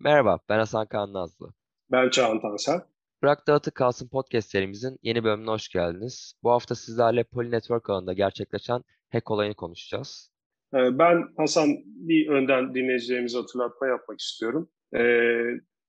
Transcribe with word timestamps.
Merhaba, 0.00 0.38
ben 0.48 0.58
Hasan 0.58 0.86
Kaan 0.86 1.12
Nazlı. 1.12 1.52
Ben 1.90 2.10
Çağan 2.10 2.40
Tansel. 2.40 2.80
Bırak 3.22 3.46
Dağıtık 3.46 3.74
Kalsın 3.74 4.08
podcast 4.08 4.50
serimizin 4.50 4.98
yeni 5.02 5.24
bölümüne 5.24 5.50
hoş 5.50 5.68
geldiniz. 5.68 6.34
Bu 6.42 6.50
hafta 6.50 6.74
sizlerle 6.74 7.24
Poly 7.24 7.50
Network 7.50 7.90
alanında 7.90 8.12
gerçekleşen 8.12 8.84
hack 9.12 9.30
olayını 9.30 9.54
konuşacağız. 9.54 10.30
Ee, 10.74 10.98
ben 10.98 11.24
Hasan 11.36 11.68
bir 11.84 12.28
önden 12.28 12.74
dinleyicilerimize 12.74 13.38
hatırlatma 13.38 13.86
yapmak 13.86 14.20
istiyorum. 14.20 14.70
Ee, 14.96 15.42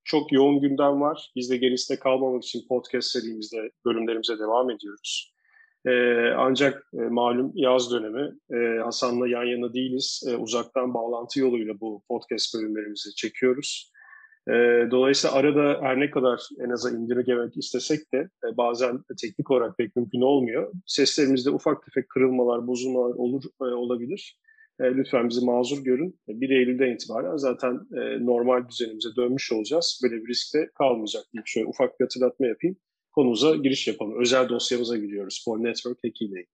çok 0.03 0.31
yoğun 0.31 0.61
gündem 0.61 1.01
var. 1.01 1.31
Biz 1.35 1.51
de 1.51 1.57
gerisinde 1.57 1.99
kalmamak 1.99 2.43
için 2.43 2.67
podcast 2.67 3.07
serimizde 3.07 3.71
bölümlerimize 3.85 4.39
devam 4.39 4.69
ediyoruz. 4.69 5.33
Ee, 5.85 5.91
ancak 6.37 6.83
e, 6.93 6.97
malum 6.97 7.51
yaz 7.55 7.91
dönemi 7.91 8.31
e, 8.53 8.79
Hasan'la 8.83 9.27
yan 9.27 9.43
yana 9.43 9.73
değiliz. 9.73 10.23
E, 10.27 10.35
uzaktan 10.35 10.93
bağlantı 10.93 11.39
yoluyla 11.39 11.79
bu 11.79 12.03
podcast 12.07 12.55
bölümlerimizi 12.55 13.15
çekiyoruz. 13.15 13.91
E, 14.49 14.87
dolayısıyla 14.91 15.35
arada 15.35 15.81
her 15.81 15.99
ne 15.99 16.11
kadar 16.11 16.41
en 16.65 16.69
aza 16.69 16.89
indirgemek 16.89 17.57
istesek 17.57 18.13
de 18.13 18.17
e, 18.17 18.57
bazen 18.57 19.03
teknik 19.21 19.51
olarak 19.51 19.77
pek 19.77 19.95
mümkün 19.95 20.21
olmuyor. 20.21 20.71
Seslerimizde 20.85 21.49
ufak 21.49 21.85
tefek 21.85 22.09
kırılmalar, 22.09 22.67
bozulmalar 22.67 23.15
olur 23.15 23.43
e, 23.61 23.63
olabilir. 23.63 24.39
E, 24.79 24.83
lütfen 24.83 25.29
bizi 25.29 25.45
mazur 25.45 25.83
görün. 25.83 26.19
1 26.27 26.49
Eylül'den 26.49 26.93
itibaren 26.93 27.37
zaten 27.37 27.79
e, 27.93 28.25
normal 28.25 28.67
düzenimize 28.69 29.09
dönmüş 29.17 29.51
olacağız. 29.51 30.01
Böyle 30.03 30.15
bir 30.15 30.27
riskte 30.27 30.69
kalmayacak 30.77 31.23
diye 31.33 31.43
şöyle 31.45 31.67
ufak 31.67 31.99
bir 31.99 32.05
hatırlatma 32.05 32.47
yapayım 32.47 32.77
konumuza 33.11 33.55
giriş 33.55 33.87
yapalım. 33.87 34.21
Özel 34.21 34.49
dosyamıza 34.49 34.97
giriyoruz. 34.97 35.43
Poly 35.45 35.63
Network 35.63 35.97
Hack 36.03 36.21
ile 36.21 36.45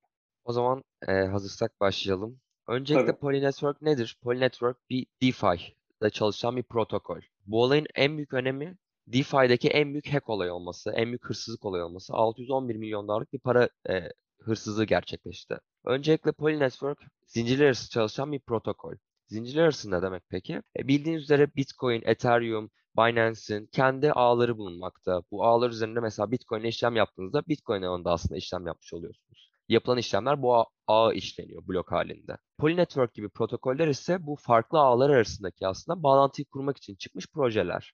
O 0.44 0.54
zaman 0.54 0.84
e, 1.08 1.12
hazırsak 1.12 1.82
başlayalım. 1.82 2.40
Öncelikle 2.68 3.06
Tabii. 3.06 3.20
Poly 3.20 3.42
Network 3.42 3.82
nedir? 3.82 4.18
Poly 4.24 4.40
Network 4.40 4.90
bir 4.90 5.06
DeFi'de 5.22 6.10
çalışan 6.10 6.58
bir 6.58 6.64
protokol. 6.64 7.20
Bu 7.46 7.62
olayın 7.64 7.88
en 7.96 8.18
büyük 8.18 8.34
önemi 8.34 8.78
DeFi'deki 9.08 9.70
en 9.70 9.92
büyük 9.92 10.14
hack 10.14 10.30
olayı 10.30 10.54
olması, 10.54 10.92
en 10.92 11.06
büyük 11.06 11.26
hırsızlık 11.30 11.66
olayı 11.66 11.84
olması. 11.86 12.14
611 12.14 12.76
milyon 12.76 13.08
dolarlık 13.08 13.34
bir 13.34 13.40
para 13.40 13.70
e, 13.90 14.10
hırsızlığı 14.42 14.86
gerçekleşti. 14.86 15.58
Öncelikle 15.86 16.32
Poly 16.32 16.60
Network 16.60 17.00
zincirler 17.28 17.66
arası 17.66 17.90
çalışan 17.90 18.32
bir 18.32 18.40
protokol. 18.40 18.94
Zincirler 19.28 19.64
arası 19.64 19.92
ne 19.92 20.02
demek 20.02 20.24
peki? 20.30 20.62
E, 20.80 20.88
bildiğiniz 20.88 21.24
üzere 21.24 21.56
Bitcoin, 21.56 22.02
Ethereum, 22.06 22.72
Binance'in 22.98 23.66
kendi 23.68 24.12
ağları 24.12 24.58
bulunmakta. 24.58 25.22
Bu 25.32 25.46
ağlar 25.46 25.70
üzerinde 25.70 26.00
mesela 26.00 26.32
Bitcoin'e 26.32 26.68
işlem 26.68 26.96
yaptığınızda 26.96 27.44
Bitcoin 27.48 27.82
ağında 27.82 28.12
aslında 28.12 28.38
işlem 28.38 28.68
yapmış 28.68 28.94
oluyorsunuz. 28.94 29.35
Yapılan 29.70 29.98
işlemler 29.98 30.42
bu 30.42 30.56
ağ, 30.56 30.66
ağa 30.88 31.14
işleniyor 31.14 31.68
blok 31.68 31.92
halinde. 31.92 32.38
Poly 32.58 32.78
Network 32.78 33.14
gibi 33.14 33.30
protokoller 33.30 33.88
ise 33.88 34.26
bu 34.26 34.36
farklı 34.36 34.80
ağlar 34.80 35.10
arasındaki 35.10 35.68
aslında 35.68 36.04
bağlantıyı 36.04 36.46
kurmak 36.46 36.78
için 36.78 36.96
çıkmış 36.96 37.28
projeler. 37.28 37.94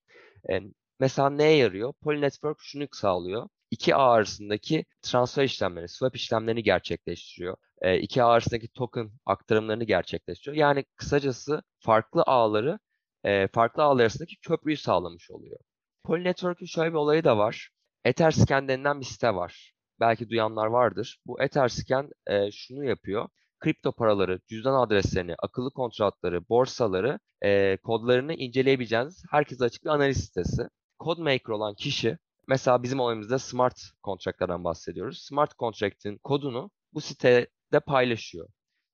E, 0.52 0.62
mesela 1.00 1.30
neye 1.30 1.58
yarıyor? 1.58 1.94
Poly 1.94 2.22
Network 2.22 2.58
şunu 2.62 2.88
sağlıyor. 2.92 3.48
İki 3.72 3.96
ağ 3.96 4.12
arasındaki 4.12 4.86
transfer 5.02 5.44
işlemleri, 5.44 5.88
swap 5.88 6.16
işlemlerini 6.16 6.64
gerçekleştiriyor. 6.64 7.58
E, 7.82 8.00
iki 8.00 8.24
ağ 8.24 8.28
arasındaki 8.28 8.68
token 8.68 9.12
aktarımlarını 9.26 9.84
gerçekleştiriyor. 9.84 10.58
Yani 10.58 10.86
kısacası 10.96 11.64
farklı 11.80 12.24
ağları 12.24 12.80
e, 13.24 13.48
farklı 13.48 13.84
ağlar 13.84 14.02
arasındaki 14.02 14.36
köprüyü 14.40 14.78
sağlamış 14.78 15.32
oluyor. 15.32 15.60
Poly 16.04 16.24
Network'ün 16.24 16.66
şöyle 16.66 16.90
bir 16.90 16.98
olayı 16.98 17.24
da 17.24 17.38
var. 17.38 17.70
Etherscan 18.06 18.68
denilen 18.68 19.00
bir 19.00 19.06
site 19.06 19.36
var. 19.36 19.74
Belki 20.02 20.30
duyanlar 20.30 20.68
vardır. 20.68 21.20
Bu 21.26 21.42
Etherscan 21.42 22.10
e, 22.28 22.52
şunu 22.52 22.86
yapıyor. 22.86 23.30
Kripto 23.60 23.92
paraları, 23.92 24.40
cüzdan 24.48 24.74
adreslerini, 24.74 25.36
akıllı 25.40 25.72
kontratları, 25.72 26.50
borsaları, 26.50 27.20
e, 27.44 27.78
kodlarını 27.78 28.34
inceleyebileceğiniz 28.34 29.24
herkese 29.32 29.64
açık 29.66 29.86
bir 29.86 29.90
analiz 29.90 30.26
sitesi. 30.26 30.70
Codemaker 31.00 31.54
olan 31.54 31.76
kişi, 31.76 32.18
mesela 32.48 32.84
bizim 32.84 33.00
olayımızda 33.00 33.40
smart 33.40 33.80
kontratlardan 34.04 34.64
bahsediyoruz. 34.64 35.20
Smart 35.24 35.60
contract'in 35.60 36.18
kodunu 36.18 36.72
bu 36.94 37.02
sitede 37.02 37.80
paylaşıyor. 37.88 38.48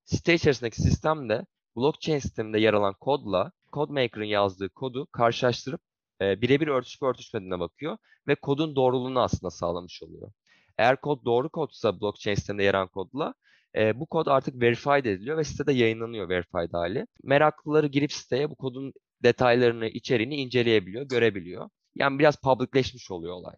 Site 0.04 0.34
içerisindeki 0.34 0.82
sistem 0.82 1.28
de 1.28 1.46
blockchain 1.76 2.18
sisteminde 2.18 2.60
yer 2.60 2.74
alan 2.74 2.94
kodla 3.00 3.52
CodeMaker'ın 3.72 4.24
yazdığı 4.24 4.68
kodu 4.68 5.06
karşılaştırıp 5.12 5.80
e, 6.20 6.40
birebir 6.42 6.68
örtüşüp 6.68 7.02
örtüşmediğine 7.02 7.60
bakıyor 7.60 7.96
ve 8.26 8.34
kodun 8.34 8.76
doğruluğunu 8.76 9.20
aslında 9.20 9.50
sağlamış 9.50 10.02
oluyor. 10.02 10.32
Eğer 10.78 11.00
kod 11.00 11.24
doğru 11.24 11.48
kodsa 11.48 12.00
blockchain 12.00 12.34
sisteminde 12.34 12.62
yer 12.62 12.74
alan 12.74 12.88
kodla 12.88 13.34
e, 13.76 14.00
bu 14.00 14.06
kod 14.06 14.26
artık 14.26 14.62
verified 14.62 15.04
ediliyor 15.04 15.38
ve 15.38 15.44
sitede 15.44 15.72
yayınlanıyor 15.72 16.28
verified 16.28 16.72
hali. 16.72 17.06
Meraklıları 17.22 17.86
girip 17.86 18.12
siteye 18.12 18.50
bu 18.50 18.54
kodun 18.54 18.92
detaylarını, 19.22 19.86
içeriğini 19.88 20.36
inceleyebiliyor, 20.36 21.08
görebiliyor. 21.08 21.68
Yani 21.94 22.18
biraz 22.18 22.40
publicleşmiş 22.40 23.10
oluyor 23.10 23.32
olay. 23.32 23.54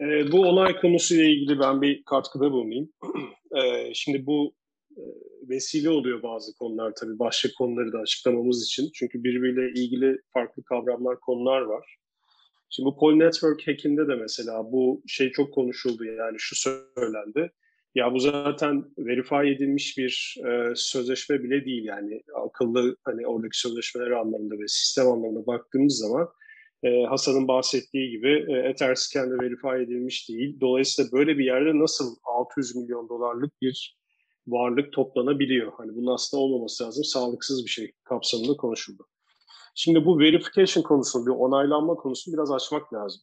E, 0.00 0.32
bu 0.32 0.46
olay 0.46 0.80
konusuyla 0.80 1.24
ilgili 1.24 1.58
ben 1.58 1.82
bir 1.82 2.02
katkıda 2.04 2.52
bulunayım. 2.52 2.92
E, 3.64 3.94
şimdi 3.94 4.26
bu 4.26 4.54
e, 4.96 5.02
vesile 5.48 5.90
oluyor 5.90 6.22
bazı 6.22 6.54
konular 6.54 6.92
tabii 7.00 7.18
başka 7.18 7.48
konuları 7.58 7.92
da 7.92 7.98
açıklamamız 7.98 8.64
için. 8.64 8.90
Çünkü 8.94 9.24
birbiriyle 9.24 9.80
ilgili 9.80 10.18
farklı 10.32 10.62
kavramlar, 10.64 11.20
konular 11.20 11.60
var. 11.60 11.96
Şimdi 12.70 12.86
bu 12.86 12.96
Poly 12.96 13.18
Network 13.18 13.68
hack'inde 13.68 14.08
de 14.08 14.14
mesela 14.14 14.72
bu 14.72 15.02
şey 15.06 15.30
çok 15.30 15.54
konuşuldu 15.54 16.04
yani 16.04 16.36
şu 16.38 16.56
söylendi. 16.56 17.52
Ya 17.94 18.12
bu 18.12 18.18
zaten 18.18 18.84
verify 18.98 19.52
edilmiş 19.52 19.98
bir 19.98 20.36
e, 20.46 20.72
sözleşme 20.74 21.42
bile 21.42 21.64
değil 21.64 21.84
yani 21.84 22.22
akıllı 22.34 22.96
hani 23.04 23.26
oradaki 23.26 23.60
sözleşmeler 23.60 24.10
anlamında 24.10 24.54
ve 24.54 24.68
sistem 24.68 25.06
anlamında 25.08 25.46
baktığımız 25.46 25.98
zaman 25.98 26.28
e, 26.82 27.02
Hasan'ın 27.02 27.48
bahsettiği 27.48 28.10
gibi 28.10 28.46
e, 28.48 28.68
Etherscan'de 28.68 29.44
verify 29.44 29.82
edilmiş 29.82 30.28
değil. 30.28 30.60
Dolayısıyla 30.60 31.12
böyle 31.12 31.38
bir 31.38 31.44
yerde 31.44 31.78
nasıl 31.78 32.16
600 32.24 32.76
milyon 32.76 33.08
dolarlık 33.08 33.62
bir 33.62 33.98
varlık 34.46 34.92
toplanabiliyor. 34.92 35.72
Hani 35.76 35.96
bunun 35.96 36.14
aslında 36.14 36.42
olmaması 36.42 36.84
lazım. 36.84 37.04
Sağlıksız 37.04 37.64
bir 37.64 37.70
şey 37.70 37.92
kapsamında 38.04 38.56
konuşuldu. 38.56 39.06
Şimdi 39.80 40.04
bu 40.04 40.18
verification 40.18 40.82
konusunu, 40.82 41.26
bir 41.26 41.30
onaylanma 41.30 41.94
konusunu 41.94 42.34
biraz 42.34 42.50
açmak 42.50 42.94
lazım. 42.94 43.22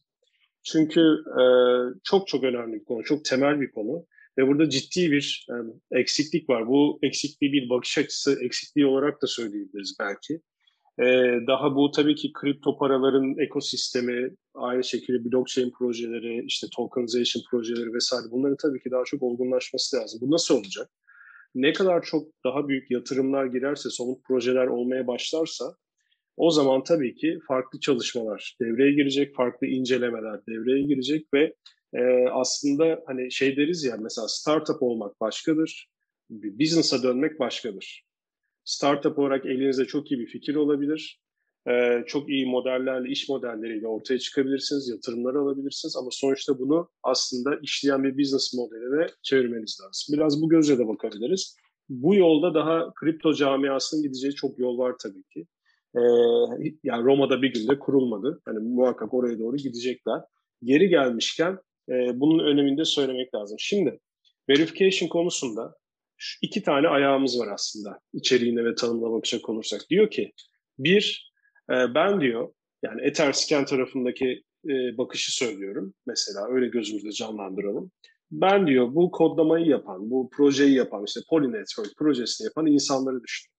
Çünkü 0.62 1.00
e, 1.40 1.42
çok 2.04 2.28
çok 2.28 2.44
önemli 2.44 2.80
bir 2.80 2.84
konu, 2.84 3.04
çok 3.04 3.24
temel 3.24 3.60
bir 3.60 3.70
konu. 3.70 4.06
Ve 4.38 4.46
burada 4.46 4.70
ciddi 4.70 5.12
bir 5.12 5.46
e, 5.50 5.54
eksiklik 6.00 6.48
var. 6.48 6.66
Bu 6.66 6.98
eksikliği 7.02 7.52
bir 7.52 7.70
bakış 7.70 7.98
açısı 7.98 8.44
eksikliği 8.44 8.86
olarak 8.86 9.22
da 9.22 9.26
söyleyebiliriz 9.26 9.96
belki. 10.00 10.34
E, 10.98 11.06
daha 11.46 11.74
bu 11.74 11.90
tabii 11.90 12.14
ki 12.14 12.32
kripto 12.32 12.78
paraların 12.78 13.38
ekosistemi, 13.38 14.30
aynı 14.54 14.84
şekilde 14.84 15.24
blockchain 15.24 15.72
projeleri, 15.78 16.44
işte 16.46 16.66
tokenization 16.76 17.42
projeleri 17.50 17.94
vesaire 17.94 18.30
bunların 18.30 18.56
tabii 18.62 18.82
ki 18.82 18.90
daha 18.90 19.04
çok 19.04 19.22
olgunlaşması 19.22 19.96
lazım. 19.96 20.20
Bu 20.22 20.30
nasıl 20.30 20.54
olacak? 20.54 20.90
ne 21.54 21.72
kadar 21.72 22.02
çok 22.02 22.28
daha 22.44 22.68
büyük 22.68 22.90
yatırımlar 22.90 23.46
girerse, 23.46 23.90
somut 23.90 24.24
projeler 24.24 24.66
olmaya 24.66 25.06
başlarsa 25.06 25.64
o 26.36 26.50
zaman 26.50 26.84
tabii 26.84 27.14
ki 27.14 27.38
farklı 27.48 27.80
çalışmalar 27.80 28.56
devreye 28.60 28.92
girecek, 28.92 29.34
farklı 29.36 29.66
incelemeler 29.66 30.46
devreye 30.46 30.82
girecek 30.82 31.26
ve 31.34 31.54
e, 31.94 32.28
aslında 32.32 33.02
hani 33.06 33.32
şey 33.32 33.56
deriz 33.56 33.84
ya 33.84 33.96
mesela 34.00 34.28
startup 34.28 34.82
olmak 34.82 35.20
başkadır, 35.20 35.88
business'a 36.30 37.02
dönmek 37.02 37.40
başkadır. 37.40 38.06
Startup 38.64 39.18
olarak 39.18 39.46
elinizde 39.46 39.84
çok 39.84 40.12
iyi 40.12 40.20
bir 40.20 40.26
fikir 40.26 40.54
olabilir 40.54 41.20
e, 41.68 42.04
çok 42.06 42.28
iyi 42.28 42.46
modellerle, 42.46 43.08
iş 43.10 43.28
modelleriyle 43.28 43.88
ortaya 43.88 44.18
çıkabilirsiniz, 44.18 44.88
yatırımları 44.88 45.38
alabilirsiniz 45.38 45.96
ama 45.96 46.08
sonuçta 46.10 46.58
bunu 46.58 46.88
aslında 47.02 47.58
işleyen 47.62 48.04
bir 48.04 48.18
business 48.18 48.54
modeline 48.54 49.06
çevirmeniz 49.22 49.78
lazım. 49.82 50.16
Biraz 50.16 50.42
bu 50.42 50.48
gözle 50.48 50.78
de 50.78 50.88
bakabiliriz. 50.88 51.56
Bu 51.88 52.14
yolda 52.14 52.54
daha 52.54 52.94
kripto 52.94 53.34
camiasının 53.34 54.02
gideceği 54.02 54.34
çok 54.34 54.58
yol 54.58 54.78
var 54.78 54.94
tabii 55.02 55.22
ki. 55.22 55.46
Ee, 55.96 56.00
yani 56.84 57.04
Roma'da 57.04 57.42
bir 57.42 57.52
günde 57.52 57.78
kurulmadı. 57.78 58.40
Hani 58.44 58.58
muhakkak 58.58 59.14
oraya 59.14 59.38
doğru 59.38 59.56
gidecekler. 59.56 60.20
Geri 60.62 60.88
gelmişken 60.88 61.58
e, 61.88 62.20
bunun 62.20 62.44
önemini 62.44 62.78
de 62.78 62.84
söylemek 62.84 63.34
lazım. 63.34 63.56
Şimdi 63.60 63.98
verification 64.48 65.08
konusunda 65.08 65.74
şu 66.16 66.38
iki 66.42 66.62
tane 66.62 66.88
ayağımız 66.88 67.40
var 67.40 67.48
aslında 67.54 68.00
içeriğine 68.12 68.64
ve 68.64 68.74
tanımına 68.74 69.12
bakacak 69.12 69.48
olursak. 69.48 69.80
Diyor 69.90 70.10
ki 70.10 70.32
bir, 70.78 71.32
e, 71.70 71.94
ben 71.94 72.20
diyor 72.20 72.52
yani 72.82 73.02
Etherscan 73.02 73.64
tarafındaki 73.64 74.42
e, 74.64 74.98
bakışı 74.98 75.36
söylüyorum. 75.36 75.94
Mesela 76.06 76.46
öyle 76.50 76.68
gözümüzde 76.68 77.10
canlandıralım. 77.12 77.90
Ben 78.30 78.66
diyor 78.66 78.94
bu 78.94 79.10
kodlamayı 79.10 79.66
yapan, 79.66 80.10
bu 80.10 80.30
projeyi 80.30 80.74
yapan, 80.74 81.04
işte 81.06 81.20
Poly 81.30 81.52
Network 81.52 81.96
projesini 81.96 82.44
yapan 82.44 82.66
insanları 82.66 83.22
düşün. 83.22 83.55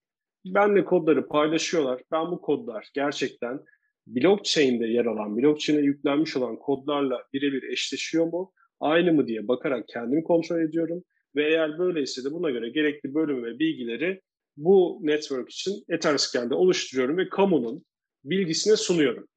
Benle 0.53 0.85
kodları 0.85 1.27
paylaşıyorlar. 1.27 2.01
Ben 2.11 2.31
bu 2.31 2.41
kodlar 2.41 2.89
gerçekten 2.94 3.59
blockchain'de 4.07 4.85
yer 4.85 5.05
alan, 5.05 5.38
blockchain'e 5.38 5.81
yüklenmiş 5.81 6.38
olan 6.38 6.55
kodlarla 6.55 7.23
birebir 7.33 7.63
eşleşiyor 7.63 8.25
mu? 8.25 8.53
Aynı 8.79 9.13
mı 9.13 9.27
diye 9.27 9.47
bakarak 9.47 9.88
kendim 9.88 10.23
kontrol 10.23 10.61
ediyorum. 10.61 11.03
Ve 11.35 11.47
eğer 11.47 11.79
böyleyse 11.79 12.23
de 12.23 12.31
buna 12.31 12.49
göre 12.49 12.69
gerekli 12.69 13.13
bölüm 13.13 13.44
ve 13.44 13.59
bilgileri 13.59 14.21
bu 14.57 14.99
network 15.03 15.49
için 15.49 15.73
Etherscan'de 15.89 16.55
oluşturuyorum 16.55 17.17
ve 17.17 17.29
kamunun 17.29 17.85
bilgisine 18.23 18.75
sunuyorum. 18.75 19.27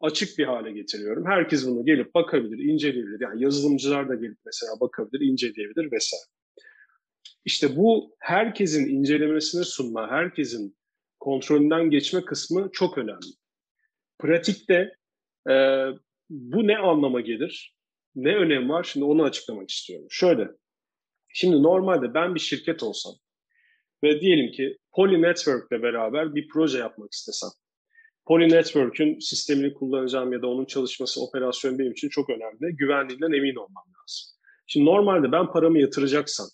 açık 0.00 0.38
bir 0.38 0.44
hale 0.44 0.72
getiriyorum. 0.72 1.24
Herkes 1.26 1.66
bunu 1.66 1.84
gelip 1.84 2.14
bakabilir, 2.14 2.58
inceleyebilir. 2.58 3.20
Yani 3.20 3.42
yazılımcılar 3.42 4.08
da 4.08 4.14
gelip 4.14 4.38
mesela 4.46 4.72
bakabilir, 4.80 5.26
inceleyebilir 5.26 5.92
vesaire. 5.92 6.39
İşte 7.44 7.76
bu 7.76 8.16
herkesin 8.18 8.88
incelemesine 8.88 9.64
sunma, 9.64 10.10
herkesin 10.10 10.76
kontrolünden 11.20 11.90
geçme 11.90 12.24
kısmı 12.24 12.70
çok 12.72 12.98
önemli. 12.98 13.34
Pratikte 14.18 14.96
e, 15.50 15.86
bu 16.30 16.66
ne 16.66 16.78
anlama 16.78 17.20
gelir? 17.20 17.76
Ne 18.14 18.36
önem 18.36 18.68
var? 18.68 18.84
Şimdi 18.84 19.04
onu 19.04 19.22
açıklamak 19.22 19.70
istiyorum. 19.70 20.06
Şöyle, 20.10 20.48
şimdi 21.28 21.62
normalde 21.62 22.14
ben 22.14 22.34
bir 22.34 22.40
şirket 22.40 22.82
olsam 22.82 23.12
ve 24.04 24.20
diyelim 24.20 24.52
ki 24.52 24.78
Poly 24.92 25.22
Network 25.22 25.72
ile 25.72 25.82
beraber 25.82 26.34
bir 26.34 26.48
proje 26.48 26.78
yapmak 26.78 27.12
istesem. 27.12 27.50
Poly 28.26 28.48
Network'ün 28.48 29.18
sistemini 29.18 29.74
kullanacağım 29.74 30.32
ya 30.32 30.42
da 30.42 30.46
onun 30.46 30.64
çalışması, 30.64 31.24
operasyon 31.24 31.78
benim 31.78 31.92
için 31.92 32.08
çok 32.08 32.30
önemli. 32.30 32.76
Güvenliğinden 32.76 33.32
emin 33.32 33.54
olmam 33.54 33.84
lazım. 33.86 34.30
Şimdi 34.66 34.86
normalde 34.86 35.32
ben 35.32 35.52
paramı 35.52 35.78
yatıracaksam 35.78 36.46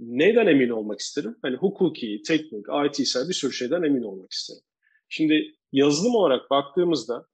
neyden 0.00 0.46
emin 0.46 0.68
olmak 0.68 1.00
isterim? 1.00 1.36
Hani 1.42 1.56
hukuki, 1.56 2.22
teknik, 2.26 2.66
IT'sel 2.86 3.28
bir 3.28 3.34
sürü 3.34 3.52
şeyden 3.52 3.82
emin 3.82 4.02
olmak 4.02 4.32
isterim. 4.32 4.62
Şimdi 5.08 5.54
yazılım 5.72 6.14
olarak 6.14 6.50
baktığımızda 6.50 7.26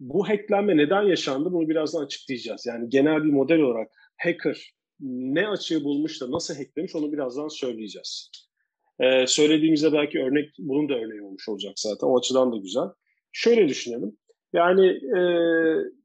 bu 0.00 0.28
hacklenme 0.28 0.76
neden 0.76 1.02
yaşandı 1.02 1.52
bunu 1.52 1.68
birazdan 1.68 2.04
açıklayacağız. 2.04 2.66
Yani 2.66 2.88
genel 2.88 3.24
bir 3.24 3.32
model 3.32 3.60
olarak 3.60 3.88
hacker 4.16 4.74
ne 5.00 5.48
açığı 5.48 5.84
bulmuş 5.84 6.20
da 6.20 6.30
nasıl 6.30 6.54
hacklemiş 6.54 6.94
onu 6.94 7.12
birazdan 7.12 7.48
söyleyeceğiz. 7.48 8.30
Ee, 9.00 9.26
söylediğimizde 9.26 9.92
belki 9.92 10.18
örnek, 10.18 10.50
bunun 10.58 10.88
da 10.88 10.94
örneği 10.94 11.22
olmuş 11.22 11.48
olacak 11.48 11.72
zaten. 11.76 12.06
O 12.06 12.18
açıdan 12.18 12.52
da 12.52 12.56
güzel. 12.56 12.88
Şöyle 13.32 13.68
düşünelim. 13.68 14.16
Yani 14.52 14.86
e, 14.88 15.22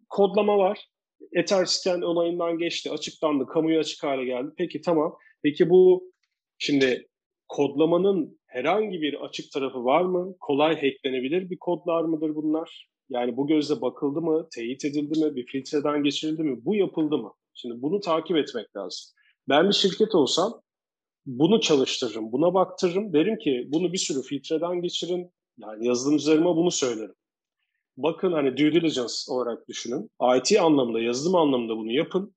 kodlama 0.10 0.58
var. 0.58 0.88
Etherscan 1.32 2.02
onayından 2.02 2.58
geçti, 2.58 2.92
açıklandı, 2.92 3.46
kamuya 3.46 3.80
açık 3.80 4.04
hale 4.04 4.26
geldi. 4.26 4.52
Peki 4.58 4.82
tamam. 4.82 5.16
Peki 5.46 5.70
bu 5.70 6.12
şimdi 6.58 7.08
kodlamanın 7.48 8.40
herhangi 8.46 9.02
bir 9.02 9.26
açık 9.26 9.52
tarafı 9.52 9.86
var 9.86 10.02
mı? 10.02 10.36
Kolay 10.40 10.74
hacklenebilir 10.74 11.50
bir 11.50 11.58
kodlar 11.60 12.04
mıdır 12.04 12.36
bunlar? 12.36 12.90
Yani 13.10 13.38
bu 13.38 13.48
gözle 13.48 13.82
bakıldı 13.82 14.22
mı, 14.22 14.48
teyit 14.56 14.86
edildi 14.86 15.26
mi, 15.26 15.36
bir 15.36 15.46
filtreden 15.46 16.04
geçirildi 16.04 16.44
mi? 16.44 16.66
Bu 16.66 16.76
yapıldı 16.76 17.18
mı? 17.18 17.34
Şimdi 17.54 17.82
bunu 17.82 18.00
takip 18.00 18.38
etmek 18.38 18.76
lazım. 18.76 19.16
Ben 19.50 19.68
bir 19.68 19.74
şirket 19.74 20.16
olsam 20.16 20.62
bunu 21.26 21.62
çalıştırırım, 21.62 22.32
buna 22.32 22.54
baktırırım. 22.54 23.14
Derim 23.14 23.38
ki 23.38 23.68
bunu 23.68 23.94
bir 23.94 23.98
sürü 23.98 24.22
filtreden 24.22 24.82
geçirin. 24.82 25.32
Yani 25.58 25.88
yazılımcılarıma 25.88 26.56
bunu 26.56 26.72
söylerim. 26.72 27.16
Bakın 27.98 28.32
hani 28.32 28.58
due 28.58 28.74
diligence 28.74 29.14
olarak 29.28 29.68
düşünün. 29.68 30.10
IT 30.38 30.60
anlamında, 30.60 31.00
yazılım 31.02 31.36
anlamında 31.36 31.78
bunu 31.78 31.92
yapın. 31.92 32.36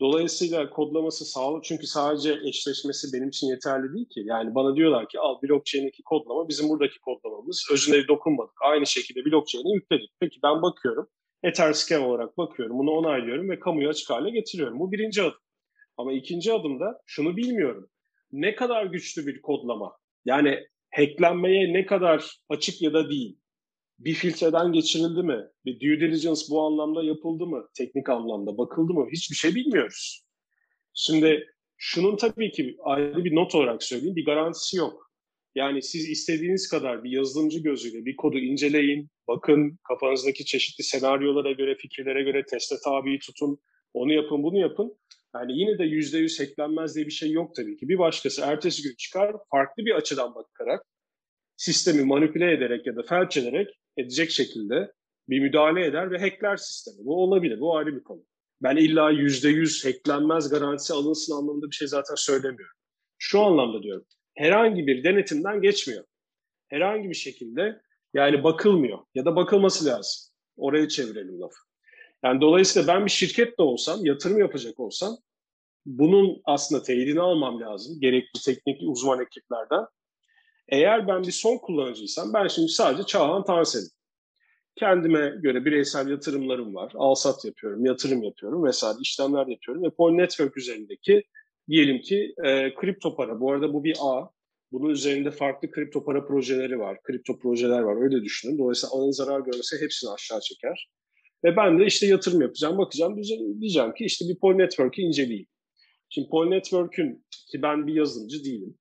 Dolayısıyla 0.00 0.70
kodlaması 0.70 1.24
sağlık 1.24 1.64
çünkü 1.64 1.86
sadece 1.86 2.38
eşleşmesi 2.44 3.12
benim 3.12 3.28
için 3.28 3.46
yeterli 3.46 3.94
değil 3.94 4.08
ki. 4.08 4.22
Yani 4.24 4.54
bana 4.54 4.76
diyorlar 4.76 5.08
ki 5.08 5.18
al 5.20 5.42
blockchain'deki 5.42 6.02
kodlama 6.02 6.48
bizim 6.48 6.68
buradaki 6.68 7.00
kodlamamız. 7.00 7.68
Özüne 7.72 8.08
dokunmadık. 8.08 8.54
Aynı 8.62 8.86
şekilde 8.86 9.24
blockchain'e 9.24 9.74
yükledik. 9.74 10.10
Peki 10.20 10.40
ben 10.42 10.62
bakıyorum. 10.62 11.08
Etherscan 11.42 12.02
olarak 12.02 12.38
bakıyorum. 12.38 12.78
Bunu 12.78 12.90
onaylıyorum 12.90 13.50
ve 13.50 13.58
kamuya 13.58 13.88
açık 13.88 14.10
hale 14.10 14.30
getiriyorum. 14.30 14.78
Bu 14.80 14.92
birinci 14.92 15.22
adım. 15.22 15.40
Ama 15.96 16.12
ikinci 16.12 16.52
adımda 16.52 17.00
şunu 17.06 17.36
bilmiyorum. 17.36 17.90
Ne 18.32 18.54
kadar 18.54 18.86
güçlü 18.86 19.26
bir 19.26 19.42
kodlama? 19.42 19.96
Yani 20.24 20.66
hacklenmeye 20.90 21.72
ne 21.72 21.86
kadar 21.86 22.38
açık 22.48 22.82
ya 22.82 22.92
da 22.92 23.10
değil? 23.10 23.39
Bir 24.00 24.14
filtreden 24.14 24.72
geçirildi 24.72 25.22
mi? 25.22 25.46
Bir 25.64 25.80
due 25.80 26.00
diligence 26.00 26.40
bu 26.50 26.62
anlamda 26.62 27.02
yapıldı 27.02 27.46
mı? 27.46 27.68
Teknik 27.74 28.08
anlamda 28.08 28.58
bakıldı 28.58 28.92
mı? 28.92 29.08
Hiçbir 29.12 29.36
şey 29.36 29.54
bilmiyoruz. 29.54 30.24
Şimdi 30.94 31.46
şunun 31.76 32.16
tabii 32.16 32.50
ki 32.50 32.76
ayrı 32.84 33.24
bir 33.24 33.34
not 33.34 33.54
olarak 33.54 33.82
söyleyeyim 33.82 34.16
bir 34.16 34.24
garantisi 34.24 34.76
yok. 34.76 35.10
Yani 35.54 35.82
siz 35.82 36.08
istediğiniz 36.10 36.68
kadar 36.68 37.04
bir 37.04 37.10
yazılımcı 37.10 37.58
gözüyle 37.58 38.04
bir 38.04 38.16
kodu 38.16 38.38
inceleyin, 38.38 39.08
bakın 39.28 39.78
kafanızdaki 39.88 40.44
çeşitli 40.44 40.84
senaryolara 40.84 41.52
göre, 41.52 41.76
fikirlere 41.76 42.22
göre 42.22 42.44
teste 42.50 42.76
tabi 42.84 43.18
tutun, 43.18 43.58
onu 43.94 44.12
yapın, 44.12 44.42
bunu 44.42 44.58
yapın. 44.58 44.98
Yani 45.34 45.58
yine 45.58 45.78
de 45.78 45.84
yüzde 45.84 46.18
yüz 46.18 46.40
hacklenmez 46.40 46.96
diye 46.96 47.06
bir 47.06 47.10
şey 47.10 47.30
yok 47.30 47.54
tabii 47.54 47.76
ki. 47.76 47.88
Bir 47.88 47.98
başkası 47.98 48.42
ertesi 48.42 48.82
gün 48.82 48.94
çıkar, 48.98 49.36
farklı 49.50 49.84
bir 49.84 49.94
açıdan 49.94 50.34
bakarak 50.34 50.86
sistemi 51.56 52.04
manipüle 52.04 52.52
ederek 52.52 52.86
ya 52.86 52.96
da 52.96 53.02
felç 53.02 53.36
ederek 53.36 53.79
edecek 54.00 54.30
şekilde 54.30 54.92
bir 55.28 55.40
müdahale 55.40 55.86
eder 55.86 56.10
ve 56.10 56.18
hackler 56.18 56.56
sistemi. 56.56 57.06
Bu 57.06 57.22
olabilir. 57.22 57.60
Bu 57.60 57.76
ayrı 57.76 57.96
bir 57.96 58.02
konu. 58.02 58.24
Ben 58.62 58.76
illa 58.76 59.10
yüzde 59.10 59.48
yüz 59.48 59.84
hacklenmez 59.84 60.50
garantisi 60.50 60.94
alınsın 60.94 61.36
anlamında 61.36 61.66
bir 61.70 61.74
şey 61.74 61.88
zaten 61.88 62.14
söylemiyorum. 62.14 62.76
Şu 63.18 63.40
anlamda 63.40 63.82
diyorum. 63.82 64.04
Herhangi 64.36 64.86
bir 64.86 65.04
denetimden 65.04 65.62
geçmiyor. 65.62 66.04
Herhangi 66.68 67.08
bir 67.08 67.14
şekilde 67.14 67.80
yani 68.14 68.44
bakılmıyor 68.44 68.98
ya 69.14 69.24
da 69.24 69.36
bakılması 69.36 69.86
lazım. 69.86 70.32
Oraya 70.56 70.88
çevirelim 70.88 71.40
lafı. 71.40 71.56
Yani 72.24 72.40
dolayısıyla 72.40 72.94
ben 72.94 73.04
bir 73.04 73.10
şirket 73.10 73.58
de 73.58 73.62
olsam, 73.62 74.06
yatırım 74.06 74.38
yapacak 74.38 74.80
olsam 74.80 75.18
bunun 75.86 76.42
aslında 76.44 76.82
teyidini 76.82 77.20
almam 77.20 77.60
lazım. 77.60 78.00
Gerekli 78.00 78.40
teknik 78.44 78.82
uzman 78.82 79.20
ekiplerden. 79.22 79.86
Eğer 80.70 81.08
ben 81.08 81.22
bir 81.22 81.32
son 81.32 81.58
kullanıcıysam 81.58 82.34
ben 82.34 82.48
şimdi 82.48 82.68
sadece 82.68 83.02
Çağhan 83.02 83.44
Tansel'im. 83.44 83.88
Kendime 84.76 85.34
göre 85.42 85.64
bireysel 85.64 86.08
yatırımlarım 86.08 86.74
var. 86.74 86.92
Alsat 86.94 87.44
yapıyorum, 87.44 87.84
yatırım 87.84 88.22
yapıyorum 88.22 88.64
vesaire 88.64 88.98
işlemler 89.00 89.46
yapıyorum. 89.46 89.84
Ve 89.84 89.90
Pol 89.90 90.12
Network 90.12 90.56
üzerindeki 90.56 91.22
diyelim 91.68 92.00
ki 92.00 92.34
e, 92.44 92.74
kripto 92.74 93.16
para. 93.16 93.40
Bu 93.40 93.52
arada 93.52 93.72
bu 93.72 93.84
bir 93.84 93.96
ağ. 94.00 94.30
Bunun 94.72 94.90
üzerinde 94.90 95.30
farklı 95.30 95.70
kripto 95.70 96.04
para 96.04 96.26
projeleri 96.26 96.78
var. 96.78 97.02
Kripto 97.02 97.38
projeler 97.38 97.80
var 97.80 98.02
öyle 98.02 98.24
düşünün. 98.24 98.58
Dolayısıyla 98.58 98.96
ağın 98.96 99.10
zarar 99.10 99.40
görmesi 99.40 99.80
hepsini 99.80 100.10
aşağı 100.10 100.40
çeker. 100.40 100.90
Ve 101.44 101.56
ben 101.56 101.78
de 101.78 101.86
işte 101.86 102.06
yatırım 102.06 102.40
yapacağım, 102.40 102.78
bakacağım. 102.78 103.16
Diyeceğim 103.60 103.94
ki 103.94 104.04
işte 104.04 104.24
bir 104.28 104.38
Pol 104.38 104.54
Network'ü 104.54 105.02
inceleyeyim. 105.02 105.46
Şimdi 106.08 106.28
Pol 106.28 106.46
Network'ün 106.46 107.26
ki 107.52 107.62
ben 107.62 107.86
bir 107.86 107.94
yazılımcı 107.94 108.44
değilim 108.44 108.79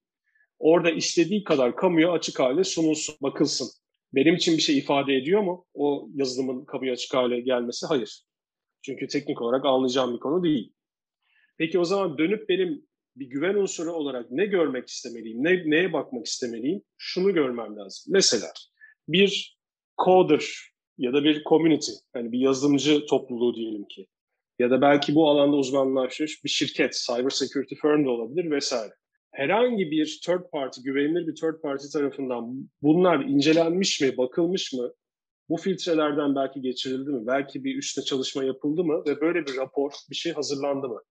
orada 0.60 0.92
istediği 0.92 1.44
kadar 1.44 1.76
kamuya 1.76 2.12
açık 2.12 2.40
hale 2.40 2.64
sunulsun, 2.64 3.16
bakılsın. 3.22 3.68
Benim 4.14 4.36
için 4.36 4.58
bir 4.58 4.62
şey 4.62 4.78
ifade 4.78 5.16
ediyor 5.16 5.42
mu 5.42 5.66
o 5.74 6.10
yazılımın 6.14 6.66
kamuya 6.66 6.94
açık 6.94 7.14
hale 7.14 7.40
gelmesi? 7.40 7.86
Hayır. 7.86 8.24
Çünkü 8.82 9.08
teknik 9.08 9.42
olarak 9.42 9.66
anlayacağım 9.66 10.14
bir 10.14 10.20
konu 10.20 10.44
değil. 10.44 10.74
Peki 11.58 11.80
o 11.80 11.84
zaman 11.84 12.18
dönüp 12.18 12.50
benim 12.50 12.90
bir 13.16 13.26
güven 13.26 13.56
unsuru 13.56 13.94
olarak 13.94 14.32
ne 14.32 14.46
görmek 14.46 14.88
istemeliyim, 14.88 15.44
ne, 15.44 15.64
neye 15.66 15.94
bakmak 15.94 16.26
istemeliyim? 16.26 16.82
Şunu 16.98 17.34
görmem 17.34 17.78
lazım. 17.78 18.14
Mesela 18.14 18.48
bir 19.08 19.58
coder 20.06 20.46
ya 20.98 21.14
da 21.14 21.24
bir 21.24 21.44
community, 21.44 21.92
yani 22.16 22.32
bir 22.32 22.40
yazılımcı 22.40 23.06
topluluğu 23.06 23.56
diyelim 23.56 23.86
ki 23.88 24.08
ya 24.60 24.72
da 24.72 24.82
belki 24.82 25.16
bu 25.16 25.30
alanda 25.30 25.56
uzmanlaşmış 25.56 26.44
bir 26.44 26.50
şirket, 26.50 27.04
cyber 27.08 27.30
security 27.30 27.76
firm 27.76 28.06
de 28.06 28.10
olabilir 28.10 28.52
vesaire 28.52 28.94
herhangi 29.32 29.92
bir 29.92 30.20
third 30.26 30.50
party, 30.52 30.82
güvenilir 30.82 31.28
bir 31.28 31.36
third 31.36 31.62
party 31.62 31.88
tarafından 31.94 32.70
bunlar 32.82 33.26
incelenmiş 33.26 34.02
mi, 34.02 34.18
bakılmış 34.18 34.74
mı? 34.74 34.94
Bu 35.50 35.58
filtrelerden 35.58 36.36
belki 36.36 36.62
geçirildi 36.62 37.10
mi? 37.10 37.28
Belki 37.28 37.64
bir 37.64 37.78
üstte 37.78 38.02
çalışma 38.02 38.44
yapıldı 38.44 38.84
mı? 38.84 39.04
Ve 39.08 39.22
böyle 39.22 39.46
bir 39.46 39.58
rapor, 39.58 39.92
bir 40.10 40.16
şey 40.16 40.34
hazırlandı 40.34 40.88
mı? 40.88 41.02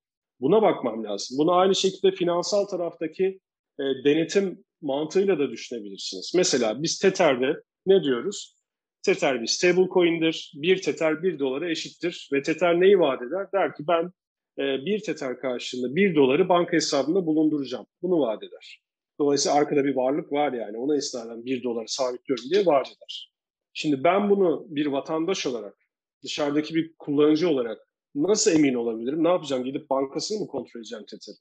Buna 0.41 0.63
bakmam 0.63 1.05
lazım. 1.05 1.39
Bunu 1.39 1.55
aynı 1.55 1.75
şekilde 1.75 2.13
finansal 2.13 2.65
taraftaki 2.65 3.41
e, 3.81 3.85
denetim 4.05 4.65
mantığıyla 4.83 5.39
da 5.39 5.51
düşünebilirsiniz. 5.51 6.33
Mesela 6.37 6.83
biz 6.83 6.99
Tether'de 6.99 7.63
ne 7.87 8.03
diyoruz? 8.03 8.57
Tether 9.03 9.43
bir 9.43 9.47
stable 9.47 9.89
coin'dir. 9.95 10.53
Bir 10.55 10.83
Tether 10.83 11.23
bir 11.23 11.39
dolara 11.39 11.71
eşittir. 11.71 12.29
Ve 12.33 12.43
Tether 12.43 12.81
neyi 12.81 12.99
vaat 12.99 13.23
eder? 13.23 13.47
Der 13.53 13.75
ki 13.75 13.85
ben 13.89 14.13
e, 14.59 14.63
bir 14.87 15.01
teter 15.03 15.41
karşılığında 15.41 15.97
bir 15.97 16.15
doları 16.15 16.49
banka 16.49 16.73
hesabında 16.73 17.27
bulunduracağım. 17.27 17.87
Bunu 18.03 18.21
vaat 18.21 18.43
eder. 18.43 18.83
Dolayısıyla 19.21 19.59
arkada 19.59 19.85
bir 19.85 19.97
varlık 19.97 20.33
var 20.33 20.53
yani. 20.53 20.79
Ona 20.79 20.97
istinaden 20.97 21.45
bir 21.45 21.63
doları 21.63 21.89
sabitliyorum 21.89 22.45
diye 22.51 22.67
vaat 22.67 22.87
eder. 22.87 23.33
Şimdi 23.73 24.05
ben 24.05 24.31
bunu 24.31 24.67
bir 24.69 24.87
vatandaş 24.87 25.47
olarak, 25.47 25.77
dışarıdaki 26.23 26.75
bir 26.75 26.95
kullanıcı 26.99 27.49
olarak 27.49 27.79
nasıl 28.15 28.51
emin 28.51 28.75
olabilirim? 28.75 29.25
Ne 29.25 29.29
yapacağım? 29.29 29.65
Gidip 29.65 29.91
bankasını 29.91 30.41
mı 30.41 30.47
kontrol 30.47 30.81
edeceğim 30.81 31.05
Tether'ı? 31.11 31.37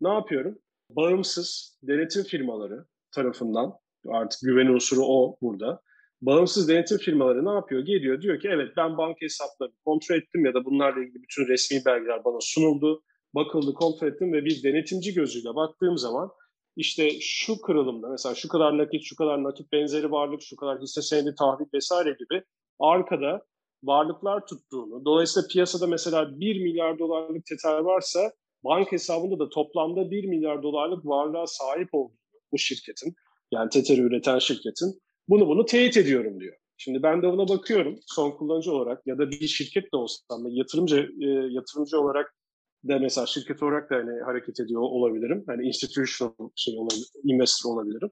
Ne 0.00 0.08
yapıyorum? 0.08 0.58
Bağımsız 0.90 1.78
denetim 1.82 2.22
firmaları 2.22 2.84
tarafından, 3.12 3.78
artık 4.08 4.40
güven 4.42 4.66
unsuru 4.66 5.00
o 5.04 5.36
burada 5.42 5.82
bağımsız 6.22 6.68
denetim 6.68 6.98
firmaları 6.98 7.44
ne 7.44 7.50
yapıyor? 7.50 7.82
Geliyor 7.82 8.22
diyor 8.22 8.40
ki 8.40 8.48
evet 8.52 8.68
ben 8.76 8.98
banka 8.98 9.20
hesaplarını 9.20 9.74
kontrol 9.84 10.16
ettim 10.16 10.44
ya 10.44 10.54
da 10.54 10.64
bunlarla 10.64 11.00
ilgili 11.00 11.22
bütün 11.22 11.48
resmi 11.48 11.84
belgeler 11.86 12.24
bana 12.24 12.38
sunuldu. 12.40 13.02
Bakıldı, 13.34 13.74
kontrol 13.74 14.08
ettim 14.08 14.32
ve 14.32 14.44
bir 14.44 14.62
denetimci 14.62 15.14
gözüyle 15.14 15.54
baktığım 15.54 15.98
zaman 15.98 16.30
işte 16.76 17.10
şu 17.20 17.60
kırılımda 17.60 18.08
mesela 18.08 18.34
şu 18.34 18.48
kadar 18.48 18.78
nakit, 18.78 19.04
şu 19.04 19.16
kadar 19.16 19.42
nakit 19.42 19.72
benzeri 19.72 20.10
varlık, 20.10 20.42
şu 20.42 20.56
kadar 20.56 20.80
hisse 20.80 21.02
senedi 21.02 21.34
tahvil 21.38 21.66
vesaire 21.74 22.16
gibi 22.18 22.42
arkada 22.80 23.42
varlıklar 23.82 24.46
tuttuğunu, 24.46 25.04
dolayısıyla 25.04 25.48
piyasada 25.48 25.86
mesela 25.86 26.40
1 26.40 26.62
milyar 26.62 26.98
dolarlık 26.98 27.46
tether 27.46 27.78
varsa 27.78 28.32
bank 28.64 28.92
hesabında 28.92 29.38
da 29.38 29.48
toplamda 29.48 30.10
1 30.10 30.24
milyar 30.24 30.62
dolarlık 30.62 31.06
varlığa 31.06 31.46
sahip 31.46 31.88
olduğunu 31.92 32.18
bu 32.52 32.58
şirketin, 32.58 33.14
yani 33.50 33.68
tether'i 33.68 34.00
üreten 34.00 34.38
şirketin 34.38 35.00
bunu 35.30 35.48
bunu 35.48 35.64
teyit 35.64 35.96
ediyorum 35.96 36.40
diyor. 36.40 36.56
Şimdi 36.76 37.02
ben 37.02 37.22
de 37.22 37.26
ona 37.26 37.48
bakıyorum 37.48 37.98
son 38.06 38.30
kullanıccı 38.30 38.72
olarak 38.72 39.06
ya 39.06 39.18
da 39.18 39.30
bir 39.30 39.46
şirket 39.46 39.92
de 39.92 39.96
olsam 39.96 40.46
yatırımcı 40.48 41.10
e, 41.20 41.26
yatırımcı 41.26 42.00
olarak 42.00 42.34
da 42.88 42.98
mesela 42.98 43.26
şirket 43.26 43.62
olarak 43.62 43.90
da 43.90 43.96
hani 43.96 44.20
hareket 44.20 44.60
ediyor 44.60 44.80
olabilirim. 44.80 45.44
Hani 45.46 45.66
institutional 45.66 46.32
şey 46.56 46.78
olabilir, 46.78 47.06
investor 47.24 47.70
olabilirim. 47.70 48.10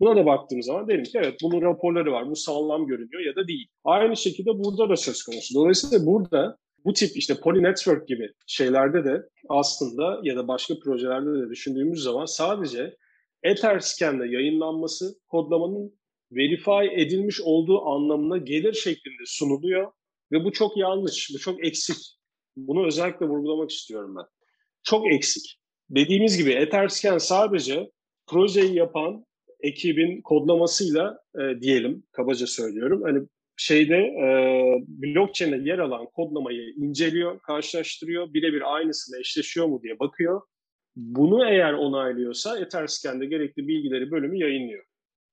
Buna 0.00 0.16
da 0.16 0.26
baktığım 0.26 0.62
zaman 0.62 0.88
derim 0.88 1.04
ki 1.04 1.10
evet 1.14 1.34
bunun 1.42 1.62
raporları 1.62 2.12
var, 2.12 2.30
bu 2.30 2.36
sağlam 2.36 2.86
görünüyor 2.86 3.22
ya 3.26 3.36
da 3.36 3.48
değil. 3.48 3.68
Aynı 3.84 4.16
şekilde 4.16 4.50
burada 4.50 4.88
da 4.88 4.96
söz 4.96 5.22
konusu. 5.22 5.54
Dolayısıyla 5.54 6.06
burada 6.06 6.56
bu 6.84 6.92
tip 6.92 7.16
işte 7.16 7.34
Poly 7.40 7.62
Network 7.62 8.08
gibi 8.08 8.32
şeylerde 8.46 9.04
de 9.04 9.22
aslında 9.48 10.20
ya 10.22 10.36
da 10.36 10.48
başka 10.48 10.74
projelerde 10.84 11.46
de 11.46 11.50
düşündüğümüz 11.50 12.02
zaman 12.02 12.24
sadece 12.24 12.96
Etherscan'da 13.42 14.26
yayınlanması 14.26 15.14
kodlamanın 15.28 15.94
verify 16.36 17.02
edilmiş 17.02 17.40
olduğu 17.40 17.86
anlamına 17.86 18.36
gelir 18.36 18.72
şeklinde 18.72 19.22
sunuluyor 19.26 19.92
ve 20.32 20.44
bu 20.44 20.52
çok 20.52 20.76
yanlış, 20.76 21.30
bu 21.34 21.38
çok 21.38 21.66
eksik. 21.66 21.96
Bunu 22.56 22.86
özellikle 22.86 23.26
vurgulamak 23.26 23.70
istiyorum 23.70 24.16
ben. 24.16 24.24
Çok 24.82 25.12
eksik. 25.12 25.58
Dediğimiz 25.90 26.38
gibi 26.38 26.50
Etherscan 26.50 27.18
sadece 27.18 27.90
projeyi 28.26 28.74
yapan 28.74 29.24
ekibin 29.60 30.22
kodlamasıyla 30.22 31.18
e, 31.38 31.60
diyelim, 31.60 32.02
kabaca 32.12 32.46
söylüyorum. 32.46 33.02
Hani 33.02 33.26
şeyde 33.56 33.96
e, 33.96 34.28
blockchain'e 34.88 35.68
yer 35.68 35.78
alan 35.78 36.06
kodlamayı 36.06 36.74
inceliyor, 36.76 37.40
karşılaştırıyor, 37.40 38.34
birebir 38.34 38.74
aynısına 38.74 39.18
eşleşiyor 39.18 39.66
mu 39.66 39.80
diye 39.82 39.98
bakıyor. 39.98 40.40
Bunu 40.96 41.48
eğer 41.48 41.72
onaylıyorsa 41.72 42.58
Etherscan'de 42.58 43.26
gerekli 43.26 43.68
bilgileri 43.68 44.10
bölümü 44.10 44.38
yayınlıyor. 44.38 44.84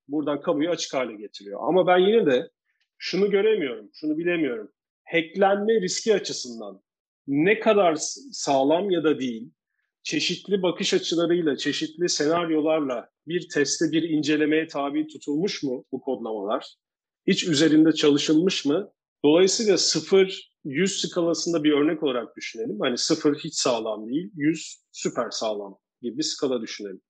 Buradan 0.07 0.41
kamuyu 0.41 0.69
açık 0.69 0.93
hale 0.93 1.15
getiriyor. 1.15 1.59
Ama 1.63 1.87
ben 1.87 1.97
yine 1.97 2.25
de 2.25 2.49
şunu 2.97 3.31
göremiyorum, 3.31 3.89
şunu 3.93 4.17
bilemiyorum. 4.17 4.71
Hacklenme 5.03 5.81
riski 5.81 6.13
açısından 6.13 6.81
ne 7.27 7.59
kadar 7.59 7.95
sağlam 8.31 8.91
ya 8.91 9.03
da 9.03 9.19
değil, 9.19 9.51
çeşitli 10.03 10.61
bakış 10.61 10.93
açılarıyla, 10.93 11.57
çeşitli 11.57 12.09
senaryolarla 12.09 13.09
bir 13.27 13.49
teste, 13.49 13.91
bir 13.91 14.03
incelemeye 14.03 14.67
tabi 14.67 15.07
tutulmuş 15.07 15.63
mu 15.63 15.85
bu 15.91 16.01
kodlamalar? 16.01 16.75
Hiç 17.27 17.43
üzerinde 17.43 17.91
çalışılmış 17.91 18.65
mı? 18.65 18.91
Dolayısıyla 19.25 19.73
0-100 19.77 20.41
skalasında 20.87 21.63
bir 21.63 21.71
örnek 21.71 22.03
olarak 22.03 22.35
düşünelim. 22.35 22.79
Hani 22.79 22.97
0 22.97 23.35
hiç 23.35 23.55
sağlam 23.55 24.09
değil, 24.09 24.31
100 24.35 24.77
süper 24.91 25.29
sağlam 25.29 25.77
gibi 26.01 26.17
bir 26.17 26.23
skala 26.23 26.61
düşünelim. 26.61 27.01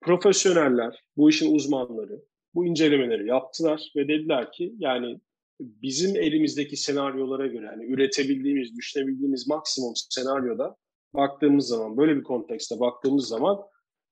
Profesyoneller, 0.00 1.04
bu 1.16 1.30
işin 1.30 1.54
uzmanları 1.54 2.22
bu 2.54 2.66
incelemeleri 2.66 3.28
yaptılar 3.28 3.92
ve 3.96 4.08
dediler 4.08 4.52
ki 4.52 4.74
yani 4.78 5.20
bizim 5.60 6.16
elimizdeki 6.16 6.76
senaryolara 6.76 7.46
göre 7.46 7.66
yani 7.66 7.84
üretebildiğimiz, 7.84 8.76
düşünebildiğimiz 8.76 9.48
maksimum 9.48 9.92
senaryoda 9.96 10.76
baktığımız 11.14 11.66
zaman 11.66 11.96
böyle 11.96 12.16
bir 12.16 12.22
kontekste 12.22 12.80
baktığımız 12.80 13.28
zaman 13.28 13.58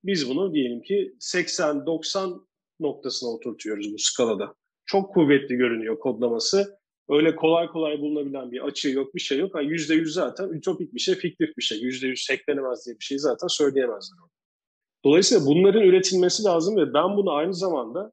biz 0.04 0.30
bunu 0.30 0.54
diyelim 0.54 0.82
ki 0.82 1.14
80-90 1.20 2.40
noktasına 2.80 3.30
oturtuyoruz 3.30 3.92
bu 3.92 3.98
skalada. 3.98 4.54
Çok 4.86 5.14
kuvvetli 5.14 5.56
görünüyor 5.56 5.98
kodlaması. 5.98 6.78
Öyle 7.08 7.36
kolay 7.36 7.66
kolay 7.66 8.00
bulunabilen 8.00 8.52
bir 8.52 8.60
açığı 8.60 8.90
yok, 8.90 9.14
bir 9.14 9.20
şey 9.20 9.38
yok. 9.38 9.54
Yani 9.54 9.66
%100 9.66 10.04
zaten 10.10 10.48
ütopik 10.48 10.94
bir 10.94 11.00
şey, 11.00 11.14
fiktif 11.14 11.56
bir 11.56 11.62
şey. 11.62 11.78
%100 11.78 12.32
hacklenemez 12.32 12.86
diye 12.86 12.96
bir 12.98 13.04
şey 13.04 13.18
zaten 13.18 13.46
söyleyemezler. 13.46 14.18
Dolayısıyla 15.04 15.46
bunların 15.46 15.82
üretilmesi 15.82 16.44
lazım 16.44 16.76
ve 16.76 16.94
ben 16.94 17.16
bunu 17.16 17.32
aynı 17.32 17.54
zamanda 17.54 18.12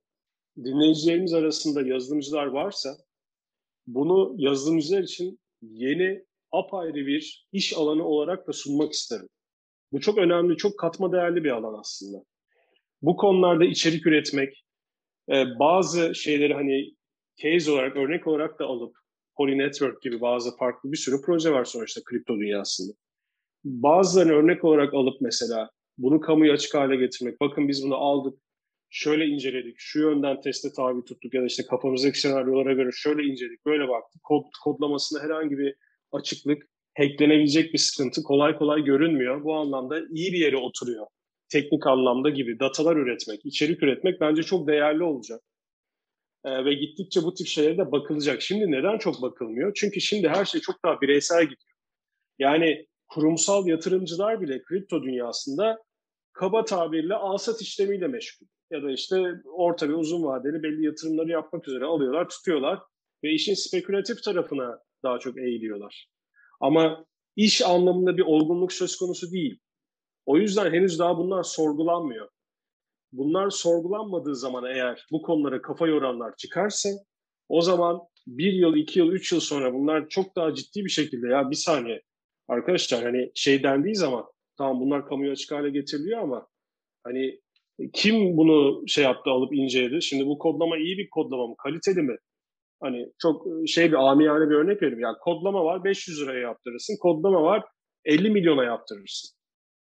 dinleyicilerimiz 0.58 1.34
arasında 1.34 1.82
yazılımcılar 1.82 2.46
varsa 2.46 2.98
bunu 3.88 4.34
yazılımcılar 4.38 5.04
için 5.04 5.40
yeni 5.62 6.26
apayrı 6.52 6.96
bir 7.08 7.48
iş 7.52 7.78
alanı 7.78 8.08
olarak 8.08 8.48
da 8.48 8.54
sunmak 8.54 8.94
isterim. 8.94 9.28
Bu 9.92 10.00
çok 10.00 10.18
önemli, 10.18 10.58
çok 10.58 10.80
katma 10.80 11.12
değerli 11.12 11.44
bir 11.44 11.52
alan 11.52 11.80
aslında. 11.80 12.24
Bu 13.02 13.16
konularda 13.16 13.66
içerik 13.66 14.08
üretmek, 14.08 14.66
e, 15.30 15.46
bazı 15.60 16.16
şeyleri 16.16 16.54
hani 16.54 16.92
case 17.38 17.72
olarak, 17.72 17.96
örnek 17.96 18.28
olarak 18.28 18.60
da 18.60 18.66
alıp 18.66 18.96
Poly 19.38 19.58
Network 19.58 20.02
gibi 20.02 20.22
bazı 20.22 20.58
farklı 20.58 20.92
bir 20.92 20.98
sürü 20.98 21.22
proje 21.22 21.52
var 21.52 21.66
sonuçta 21.66 22.02
kripto 22.04 22.36
dünyasında. 22.36 22.94
Bazılarını 23.64 24.32
örnek 24.32 24.64
olarak 24.64 24.94
alıp 24.94 25.22
mesela 25.22 25.70
bunu 25.98 26.20
kamuya 26.20 26.54
açık 26.54 26.74
hale 26.74 26.96
getirmek. 26.96 27.42
Bakın 27.42 27.68
biz 27.68 27.84
bunu 27.84 27.96
aldık, 27.96 28.40
şöyle 28.96 29.26
inceledik, 29.26 29.76
şu 29.78 30.00
yönden 30.00 30.42
teste 30.42 30.74
tabi 30.74 31.06
tuttuk 31.06 31.34
ya 31.34 31.42
da 31.42 31.46
işte 31.46 31.64
kafamızdaki 31.66 32.20
senaryolara 32.20 32.74
göre 32.74 32.90
şöyle 32.94 33.24
inceledik, 33.24 33.66
böyle 33.66 33.88
baktık. 33.88 34.24
Kod, 34.24 34.46
kodlamasında 34.64 35.24
herhangi 35.24 35.58
bir 35.58 35.76
açıklık, 36.12 36.64
hacklenebilecek 36.98 37.74
bir 37.74 37.78
sıkıntı 37.78 38.24
kolay 38.24 38.58
kolay 38.58 38.84
görünmüyor. 38.84 39.44
Bu 39.44 39.56
anlamda 39.56 40.00
iyi 40.00 40.34
bir 40.34 40.38
yere 40.38 40.58
oturuyor. 40.58 41.08
Teknik 41.50 41.88
anlamda 41.88 42.30
gibi 42.30 42.60
datalar 42.60 42.96
üretmek, 42.96 43.46
içerik 43.46 43.84
üretmek 43.84 44.22
bence 44.22 44.44
çok 44.44 44.68
değerli 44.68 45.04
olacak. 45.04 45.42
Ee, 46.46 46.66
ve 46.66 46.74
gittikçe 46.74 47.24
bu 47.24 47.34
tip 47.34 47.48
şeylere 47.48 47.78
de 47.78 47.92
bakılacak. 47.92 48.42
Şimdi 48.42 48.72
neden 48.72 48.98
çok 48.98 49.22
bakılmıyor? 49.22 49.74
Çünkü 49.76 50.02
şimdi 50.02 50.30
her 50.30 50.46
şey 50.46 50.62
çok 50.62 50.76
daha 50.86 51.02
bireysel 51.02 51.44
gidiyor. 51.44 51.76
Yani 52.40 52.86
kurumsal 53.08 53.68
yatırımcılar 53.68 54.42
bile 54.42 54.62
kripto 54.64 55.04
dünyasında 55.04 55.84
kaba 56.34 56.66
tabirle 56.66 57.16
alsat 57.16 57.62
işlemiyle 57.62 58.08
meşgul. 58.08 58.48
Ya 58.72 58.84
da 58.84 58.92
işte 58.92 59.42
orta 59.46 59.90
ve 59.90 59.94
uzun 59.94 60.24
vadeli 60.24 60.64
belli 60.64 60.86
yatırımları 60.86 61.30
yapmak 61.30 61.68
üzere 61.68 61.86
alıyorlar, 61.86 62.30
tutuyorlar 62.30 62.80
ve 63.24 63.32
işin 63.32 63.54
spekülatif 63.54 64.24
tarafına 64.24 64.80
daha 65.04 65.20
çok 65.20 65.38
eğiliyorlar. 65.38 66.08
Ama 66.60 67.06
iş 67.36 67.62
anlamında 67.62 68.18
bir 68.18 68.22
olgunluk 68.22 68.74
söz 68.74 68.96
konusu 68.96 69.32
değil. 69.32 69.60
O 70.26 70.38
yüzden 70.38 70.74
henüz 70.74 71.00
daha 71.00 71.18
bunlar 71.18 71.44
sorgulanmıyor. 71.44 72.30
Bunlar 73.12 73.50
sorgulanmadığı 73.50 74.36
zaman 74.36 74.66
eğer 74.66 75.06
bu 75.12 75.22
konulara 75.22 75.62
kafa 75.62 75.88
yoranlar 75.88 76.36
çıkarsa 76.38 76.90
o 77.50 77.62
zaman 77.62 78.02
bir 78.28 78.54
yıl, 78.54 78.76
iki 78.76 79.00
yıl, 79.00 79.12
üç 79.12 79.32
yıl 79.32 79.40
sonra 79.40 79.74
bunlar 79.74 80.10
çok 80.10 80.36
daha 80.36 80.56
ciddi 80.56 80.86
bir 80.86 80.90
şekilde 80.90 81.28
ya 81.28 81.52
bir 81.52 81.56
saniye 81.56 82.02
arkadaşlar 82.48 83.04
hani 83.04 83.32
şey 83.36 83.64
dendiği 83.64 83.96
zaman 83.96 84.26
tamam 84.58 84.80
bunlar 84.80 85.08
kamuya 85.08 85.32
açık 85.32 85.52
hale 85.52 85.70
getiriliyor 85.70 86.20
ama 86.20 86.48
hani 87.04 87.42
kim 87.94 88.38
bunu 88.38 88.88
şey 88.88 89.04
yaptı 89.04 89.30
alıp 89.30 89.54
inceledi? 89.54 90.02
Şimdi 90.02 90.26
bu 90.26 90.38
kodlama 90.38 90.78
iyi 90.78 90.98
bir 90.98 91.10
kodlama 91.10 91.48
mı? 91.48 91.56
Kaliteli 91.64 92.02
mi? 92.02 92.18
Hani 92.82 93.08
çok 93.22 93.48
e, 93.48 93.68
şey 93.68 93.92
bir 93.92 94.12
amiyane 94.12 94.50
bir 94.50 94.56
örnek 94.56 94.82
vereyim. 94.82 95.00
Yani 95.00 95.16
kodlama 95.22 95.66
var 95.66 95.84
500 95.84 96.22
liraya 96.22 96.40
yaptırırsın. 96.40 96.98
Kodlama 97.02 97.44
var 97.44 97.64
50 98.06 98.30
milyona 98.30 98.64
yaptırırsın. 98.64 99.36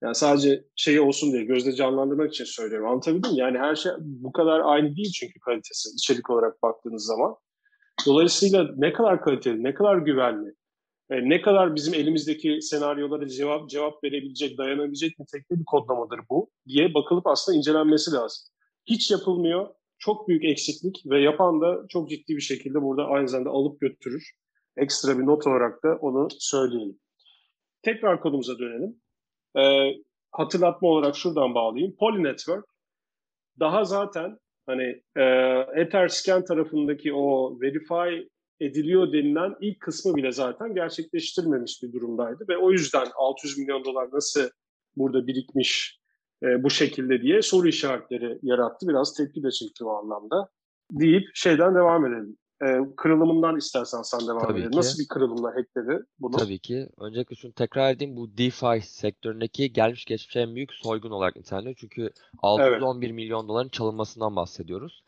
Yani 0.04 0.16
sadece 0.16 0.64
şey 0.76 1.00
olsun 1.00 1.32
diye 1.32 1.44
gözde 1.44 1.72
canlandırmak 1.72 2.34
için 2.34 2.46
söylüyorum. 2.46 2.88
Anlatabildim 2.88 3.32
mi? 3.32 3.38
Yani 3.40 3.58
her 3.58 3.76
şey 3.76 3.92
bu 4.00 4.32
kadar 4.32 4.62
aynı 4.64 4.96
değil 4.96 5.12
çünkü 5.20 5.40
kalitesi 5.40 5.90
içerik 5.96 6.30
olarak 6.30 6.64
baktığınız 6.64 7.06
zaman. 7.06 7.36
Dolayısıyla 8.06 8.70
ne 8.78 8.94
kadar 8.94 9.22
kaliteli, 9.22 9.64
ne 9.64 9.74
kadar 9.74 9.98
güvenli, 9.98 10.54
e, 11.10 11.30
ne 11.30 11.42
kadar 11.42 11.76
bizim 11.76 11.94
elimizdeki 11.94 12.62
senaryolara 12.62 13.28
cevap 13.28 13.70
cevap 13.70 14.04
verebilecek, 14.04 14.58
dayanabilecek 14.58 15.20
nitelikte 15.20 15.56
bir 15.60 15.66
kodlamadır 15.66 16.20
bu 16.30 16.50
diye 16.68 16.94
bakılıp 16.94 17.28
aslında 17.28 17.58
incelenmesi 17.58 18.12
lazım. 18.12 18.44
Hiç 18.86 19.12
yapılmıyor. 19.12 19.68
Çok 19.98 20.28
büyük 20.28 20.46
eksiklik 20.46 21.04
ve 21.06 21.22
yapan 21.22 21.62
da 21.62 21.86
çok 21.90 22.10
ciddi 22.10 22.36
bir 22.36 22.42
şekilde 22.42 22.82
burada 22.82 23.06
aynı 23.06 23.28
zamanda 23.28 23.50
alıp 23.50 23.82
götürür. 23.82 24.32
Ekstra 24.78 25.20
bir 25.20 25.26
not 25.26 25.48
olarak 25.48 25.84
da 25.84 25.98
onu 26.02 26.28
söyleyelim. 26.40 27.00
Tekrar 27.82 28.22
kodumuza 28.22 28.60
dönelim. 28.60 29.02
Ee, 29.58 29.94
hatırlatma 30.32 30.88
olarak 30.88 31.16
şuradan 31.16 31.56
bağlayayım. 31.56 31.96
Poly 32.00 32.24
Network 32.24 32.66
daha 33.60 33.84
zaten 33.84 34.38
hani 34.66 35.02
e, 35.18 35.24
Etherscan 35.76 36.46
tarafındaki 36.46 37.14
o 37.14 37.58
verify 37.62 38.28
ediliyor 38.66 39.14
denilen 39.14 39.56
ilk 39.62 39.80
kısmı 39.80 40.16
bile 40.16 40.32
zaten 40.32 40.76
gerçekleştirmemiş 40.76 41.84
bir 41.84 41.94
durumdaydı 41.94 42.46
ve 42.50 42.58
o 42.58 42.72
yüzden 42.72 43.08
600 43.16 43.58
milyon 43.58 43.86
dolar 43.86 44.10
nasıl 44.14 44.50
burada 44.98 45.28
birikmiş 45.28 46.00
e, 46.44 46.64
bu 46.64 46.70
şekilde 46.70 47.22
diye 47.22 47.42
soru 47.42 47.68
işaretleri 47.68 48.40
yarattı. 48.44 48.88
Biraz 48.88 49.14
tepki 49.14 49.44
de 49.44 49.52
çekti 49.52 49.86
o 49.86 49.90
anlamda. 49.90 50.50
Deyip 50.92 51.30
şeyden 51.34 51.76
devam 51.76 52.06
edelim. 52.06 52.38
E, 52.66 52.80
kırılımından 52.98 53.58
istersen 53.58 54.02
sen 54.02 54.28
devam 54.28 54.42
Tabii 54.42 54.54
edelim. 54.54 54.72
ki. 54.72 54.78
Nasıl 54.78 55.00
bir 55.00 55.08
kırılımla 55.08 55.50
hackledi 55.50 56.04
bunu? 56.20 56.38
Tabii 56.38 56.60
ki. 56.60 56.90
Öncelikle 56.98 57.36
şunu 57.36 57.54
tekrar 57.54 57.92
edeyim. 57.92 58.16
Bu 58.16 58.38
DeFi 58.38 58.82
sektöründeki 58.82 59.74
gelmiş 59.74 60.06
geçmiş 60.06 60.36
en 60.36 60.56
büyük 60.56 60.74
soygun 60.74 61.12
olarak 61.12 61.36
niteleniyor. 61.36 61.76
Çünkü 61.78 62.10
611 62.42 63.12
milyon 63.12 63.48
doların 63.48 63.70
çalınmasından 63.70 64.36
bahsediyoruz. 64.36 65.04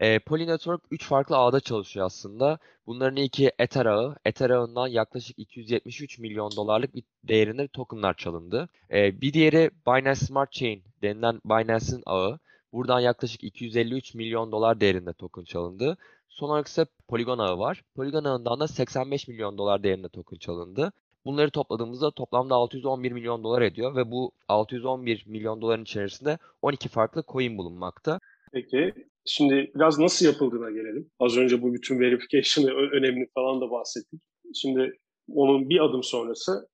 E, 0.00 0.18
Poly 0.18 0.46
Network 0.46 0.82
3 0.90 1.04
farklı 1.04 1.36
ağda 1.36 1.60
çalışıyor 1.60 2.06
aslında. 2.06 2.58
Bunların 2.86 3.16
ilki 3.16 3.52
Ether 3.58 3.86
ağı. 3.86 4.16
Ether 4.24 4.50
ağından 4.50 4.86
yaklaşık 4.86 5.38
273 5.38 6.18
milyon 6.18 6.50
dolarlık 6.56 6.94
bir 6.94 7.02
değerinde 7.24 7.68
tokenlar 7.68 8.14
çalındı. 8.14 8.68
E, 8.90 9.20
bir 9.20 9.32
diğeri 9.32 9.70
Binance 9.86 10.14
Smart 10.14 10.52
Chain 10.52 10.82
denilen 11.02 11.40
Binance'in 11.44 12.02
ağı. 12.06 12.38
Buradan 12.72 13.00
yaklaşık 13.00 13.44
253 13.44 14.14
milyon 14.14 14.52
dolar 14.52 14.80
değerinde 14.80 15.12
token 15.12 15.44
çalındı. 15.44 15.96
Son 16.28 16.48
olarak 16.48 16.68
ise 16.68 16.86
Polygon 17.08 17.38
ağı 17.38 17.58
var. 17.58 17.84
Polygon 17.96 18.24
ağından 18.24 18.60
da 18.60 18.68
85 18.68 19.28
milyon 19.28 19.58
dolar 19.58 19.82
değerinde 19.82 20.08
token 20.08 20.36
çalındı. 20.36 20.92
Bunları 21.24 21.50
topladığımızda 21.50 22.10
toplamda 22.10 22.54
611 22.54 23.12
milyon 23.12 23.44
dolar 23.44 23.62
ediyor 23.62 23.96
ve 23.96 24.10
bu 24.10 24.32
611 24.48 25.24
milyon 25.26 25.60
doların 25.60 25.82
içerisinde 25.82 26.38
12 26.62 26.88
farklı 26.88 27.24
coin 27.28 27.58
bulunmakta. 27.58 28.20
Peki, 28.52 28.94
şimdi 29.26 29.70
biraz 29.74 29.98
nasıl 29.98 30.26
yapıldığına 30.26 30.70
gelelim. 30.70 31.10
Az 31.18 31.36
önce 31.36 31.62
bu 31.62 31.74
bütün 31.74 32.00
verification'ı 32.00 32.70
önemli 32.70 33.28
falan 33.34 33.60
da 33.60 33.70
bahsettik. 33.70 34.20
Şimdi 34.54 34.98
onun 35.34 35.68
bir 35.68 35.84
adım 35.84 36.02
sonrası 36.02 36.68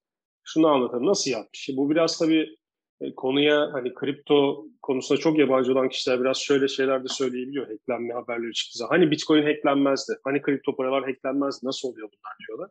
şunu 0.45 0.67
anlatalım. 0.67 1.07
Nasıl 1.07 1.31
yapmış? 1.31 1.71
Bu 1.77 1.91
biraz 1.91 2.19
tabii 2.19 2.57
e, 3.01 3.15
konuya 3.15 3.73
hani 3.73 3.95
kripto 3.95 4.67
konusunda 4.83 5.21
çok 5.21 5.39
yabancı 5.39 5.73
olan 5.73 5.89
kişiler 5.89 6.21
biraz 6.21 6.37
şöyle 6.37 6.69
şeyler 6.69 7.05
de 7.05 7.09
söyleyebiliyor 7.09 7.67
hacklenme 7.67 8.15
haberleri 8.15 8.53
çıktığı. 8.53 8.85
Hani 8.89 9.11
bitcoin 9.11 9.43
hacklenmezdi, 9.43 10.13
hani 10.25 10.43
kripto 10.43 10.77
paralar 10.77 11.05
hacklenmezdi, 11.05 11.67
nasıl 11.67 11.89
oluyor 11.89 12.09
bunlar 12.09 12.37
diyorlar. 12.49 12.71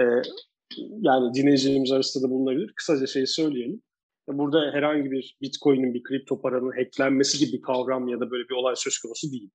Ee, 0.00 0.22
yani 1.00 1.34
dinleyicilerimiz 1.34 1.92
arasında 1.92 2.26
da 2.26 2.30
bulunabilir. 2.30 2.72
Kısaca 2.76 3.06
şeyi 3.06 3.26
söyleyelim. 3.26 3.82
Burada 4.28 4.72
herhangi 4.72 5.10
bir 5.10 5.36
bitcoin'in 5.42 5.94
bir 5.94 6.02
kripto 6.02 6.40
paranın 6.40 6.70
hacklenmesi 6.70 7.38
gibi 7.38 7.56
bir 7.56 7.62
kavram 7.62 8.08
ya 8.08 8.20
da 8.20 8.30
böyle 8.30 8.48
bir 8.48 8.54
olay 8.54 8.76
söz 8.76 8.98
konusu 8.98 9.32
değil. 9.32 9.50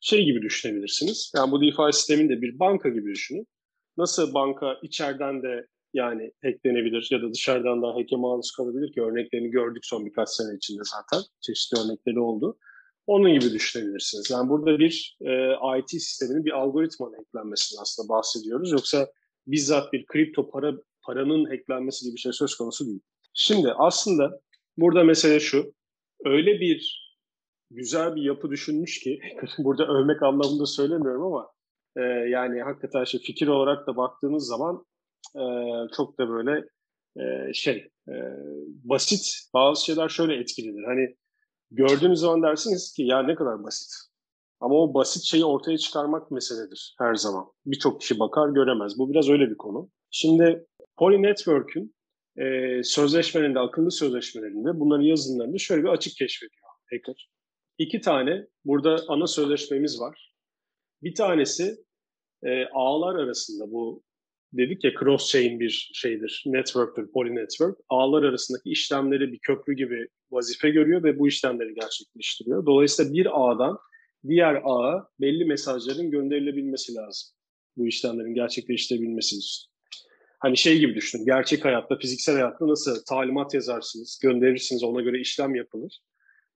Şey 0.00 0.24
gibi 0.24 0.42
düşünebilirsiniz. 0.42 1.32
Yani 1.36 1.50
bu 1.52 1.62
DeFi 1.62 1.92
sisteminde 1.92 2.42
bir 2.42 2.58
banka 2.58 2.88
gibi 2.88 3.10
düşünün. 3.10 3.46
Nasıl 3.96 4.34
banka 4.34 4.78
içeriden 4.82 5.42
de 5.42 5.66
yani 5.94 6.32
hacklenebilir 6.42 7.08
ya 7.10 7.22
da 7.22 7.32
dışarıdan 7.32 7.82
da 7.82 7.94
hack'e 7.94 8.16
maruz 8.16 8.52
kalabilir 8.56 8.92
ki 8.92 9.02
örneklerini 9.02 9.50
gördük 9.50 9.86
son 9.86 10.06
birkaç 10.06 10.28
sene 10.28 10.56
içinde 10.56 10.82
zaten. 10.84 11.24
Çeşitli 11.40 11.78
örnekleri 11.78 12.20
oldu. 12.20 12.58
Onun 13.06 13.32
gibi 13.32 13.52
düşünebilirsiniz. 13.52 14.30
Yani 14.30 14.48
burada 14.48 14.78
bir 14.78 15.18
e, 15.20 15.52
IT 15.78 15.90
sisteminin 15.90 16.44
bir 16.44 16.52
algoritmanın 16.52 17.16
hacklenmesinden 17.16 17.82
aslında 17.82 18.08
bahsediyoruz. 18.08 18.72
Yoksa 18.72 19.08
bizzat 19.46 19.92
bir 19.92 20.06
kripto 20.06 20.50
para 20.50 20.72
paranın 21.02 21.44
hacklenmesi 21.44 22.04
gibi 22.04 22.14
bir 22.14 22.20
şey 22.20 22.32
söz 22.32 22.54
konusu 22.54 22.86
değil. 22.86 23.00
Şimdi 23.38 23.72
aslında 23.72 24.40
burada 24.76 25.04
mesele 25.04 25.40
şu. 25.40 25.74
Öyle 26.24 26.60
bir 26.60 27.06
güzel 27.70 28.16
bir 28.16 28.22
yapı 28.22 28.50
düşünmüş 28.50 29.00
ki 29.00 29.20
burada 29.58 29.86
övmek 29.86 30.22
anlamında 30.22 30.66
söylemiyorum 30.66 31.22
ama 31.22 31.50
e, 31.96 32.00
yani 32.30 32.62
hakikaten 32.62 33.04
şey 33.04 33.20
fikir 33.20 33.48
olarak 33.48 33.86
da 33.86 33.96
baktığınız 33.96 34.46
zaman 34.46 34.86
e, 35.34 35.44
çok 35.96 36.18
da 36.18 36.28
böyle 36.28 36.64
e, 37.16 37.52
şey 37.52 37.90
e, 38.08 38.14
basit 38.84 39.26
bazı 39.54 39.84
şeyler 39.84 40.08
şöyle 40.08 40.34
etkilidir. 40.34 40.84
Hani 40.84 41.16
gördüğünüz 41.70 42.20
zaman 42.20 42.42
dersiniz 42.42 42.92
ki 42.92 43.02
ya 43.02 43.22
ne 43.22 43.34
kadar 43.34 43.64
basit. 43.64 43.92
Ama 44.60 44.74
o 44.74 44.94
basit 44.94 45.22
şeyi 45.22 45.44
ortaya 45.44 45.78
çıkarmak 45.78 46.30
meseledir 46.30 46.94
her 46.98 47.14
zaman. 47.14 47.46
Birçok 47.66 48.00
kişi 48.00 48.18
bakar 48.18 48.48
göremez. 48.48 48.98
Bu 48.98 49.10
biraz 49.10 49.28
öyle 49.28 49.50
bir 49.50 49.56
konu. 49.56 49.90
Şimdi 50.10 50.66
Poly 50.96 51.22
Network'ün 51.22 51.95
e, 52.38 52.80
sözleşmelerinde, 52.82 53.58
akıllı 53.58 53.90
sözleşmelerinde 53.90 54.80
bunların 54.80 55.04
yazılımlarında 55.04 55.58
şöyle 55.58 55.82
bir 55.82 55.88
açık 55.88 56.16
keşfediyor 56.16 56.62
hacker. 56.90 57.28
İki 57.78 58.00
tane 58.00 58.46
burada 58.64 59.04
ana 59.08 59.26
sözleşmemiz 59.26 60.00
var. 60.00 60.32
Bir 61.02 61.14
tanesi 61.14 61.76
e, 62.42 62.64
ağlar 62.64 63.14
arasında 63.14 63.72
bu 63.72 64.02
dedik 64.52 64.84
ya 64.84 64.92
cross 65.00 65.30
chain 65.32 65.60
bir 65.60 65.90
şeydir, 65.94 66.42
network'tür, 66.46 67.12
poly 67.12 67.34
network. 67.34 67.78
Ağlar 67.88 68.22
arasındaki 68.22 68.70
işlemleri 68.70 69.32
bir 69.32 69.38
köprü 69.38 69.74
gibi 69.74 70.08
vazife 70.30 70.70
görüyor 70.70 71.02
ve 71.02 71.18
bu 71.18 71.28
işlemleri 71.28 71.74
gerçekleştiriyor. 71.74 72.66
Dolayısıyla 72.66 73.12
bir 73.12 73.28
ağdan 73.32 73.78
diğer 74.28 74.62
ağa 74.64 75.08
belli 75.20 75.44
mesajların 75.44 76.10
gönderilebilmesi 76.10 76.94
lazım. 76.94 77.36
Bu 77.76 77.86
işlemlerin 77.86 78.34
gerçekleştirebilmesi 78.34 79.36
için. 79.36 79.75
Hani 80.38 80.56
şey 80.56 80.78
gibi 80.78 80.94
düşünün, 80.94 81.24
gerçek 81.24 81.64
hayatta, 81.64 81.96
fiziksel 81.98 82.34
hayatta 82.34 82.68
nasıl 82.68 83.04
talimat 83.08 83.54
yazarsınız, 83.54 84.18
gönderirsiniz, 84.22 84.84
ona 84.84 85.00
göre 85.00 85.20
işlem 85.20 85.54
yapılır. 85.54 86.00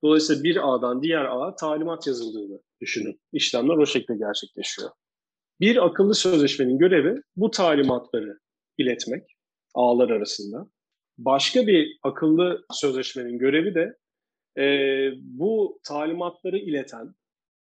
Dolayısıyla 0.03 0.45
bir 0.45 0.69
ağdan 0.69 1.03
diğer 1.03 1.25
ağa 1.25 1.57
talimat 1.57 2.07
yazıldığını 2.07 2.61
düşünün. 2.81 3.21
İşlemler 3.33 3.77
o 3.77 3.87
şekilde 3.87 4.19
gerçekleşiyor. 4.19 4.91
Bir 5.61 5.87
akıllı 5.87 6.15
sözleşmenin 6.15 6.79
görevi 6.79 7.23
bu 7.37 7.51
talimatları 7.51 8.39
iletmek 8.79 9.23
ağlar 9.75 10.11
arasında. 10.11 10.67
Başka 11.19 11.67
bir 11.67 11.99
akıllı 12.03 12.65
sözleşmenin 12.73 13.39
görevi 13.39 13.75
de 13.75 13.97
e, 14.63 14.67
bu 15.17 15.81
talimatları 15.85 16.59
ileten 16.59 17.15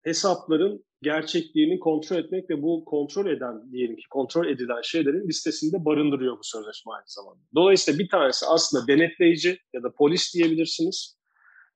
hesapların 0.08 0.84
gerçekliğini 1.02 1.78
kontrol 1.78 2.16
etmek 2.16 2.50
ve 2.50 2.62
bu 2.62 2.84
kontrol 2.84 3.26
eden 3.26 3.72
diyelim 3.72 3.96
ki 3.96 4.02
kontrol 4.10 4.46
edilen 4.46 4.82
şeylerin 4.82 5.28
listesinde 5.28 5.84
barındırıyor 5.84 6.38
bu 6.38 6.44
sözleşme 6.44 6.92
aynı 6.92 7.04
zamanda. 7.06 7.40
Dolayısıyla 7.54 7.98
bir 7.98 8.08
tanesi 8.08 8.46
aslında 8.46 8.86
denetleyici 8.86 9.58
ya 9.74 9.82
da 9.82 9.92
polis 9.98 10.34
diyebilirsiniz. 10.34 11.18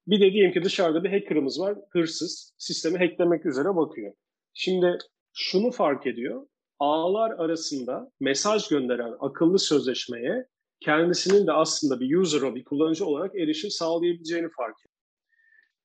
Bir 0.07 0.21
de 0.21 0.33
diyelim 0.33 0.53
ki 0.53 0.65
dışarıda 0.65 1.05
bir 1.05 1.11
hacker'ımız 1.11 1.61
var, 1.61 1.79
hırsız, 1.91 2.55
sistemi 2.59 2.99
hacklemek 2.99 3.47
üzere 3.47 3.77
bakıyor. 3.77 4.13
Şimdi 4.55 4.99
şunu 5.33 5.71
fark 5.71 6.07
ediyor, 6.07 6.47
ağlar 6.79 7.31
arasında 7.31 8.11
mesaj 8.21 8.69
gönderen 8.69 9.15
akıllı 9.21 9.59
sözleşmeye 9.59 10.47
kendisinin 10.81 11.47
de 11.47 11.53
aslında 11.53 12.01
bir 12.01 12.17
user'a, 12.17 12.55
bir 12.55 12.65
kullanıcı 12.65 13.07
olarak 13.07 13.37
erişim 13.37 13.71
sağlayabileceğini 13.71 14.49
fark 14.57 14.77
ediyor. 14.81 14.93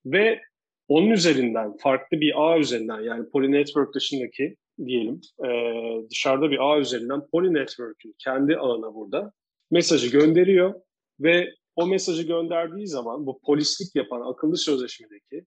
Ve 0.05 0.41
onun 0.87 1.09
üzerinden 1.09 1.77
farklı 1.77 2.21
bir 2.21 2.33
ağ 2.35 2.59
üzerinden 2.59 3.01
yani 3.01 3.29
Poly 3.29 3.51
Network 3.51 3.95
dışındaki 3.95 4.55
diyelim 4.85 5.21
e, 5.45 5.49
dışarıda 6.09 6.51
bir 6.51 6.59
ağ 6.59 6.79
üzerinden 6.79 7.21
Poly 7.31 7.53
Network'ün 7.53 8.15
kendi 8.17 8.57
ağına 8.57 8.93
burada 8.93 9.31
mesajı 9.71 10.11
gönderiyor 10.11 10.73
ve 11.19 11.53
o 11.75 11.87
mesajı 11.87 12.23
gönderdiği 12.23 12.87
zaman 12.87 13.25
bu 13.25 13.39
polislik 13.45 13.95
yapan 13.95 14.21
akıllı 14.31 14.57
sözleşmedeki 14.57 15.45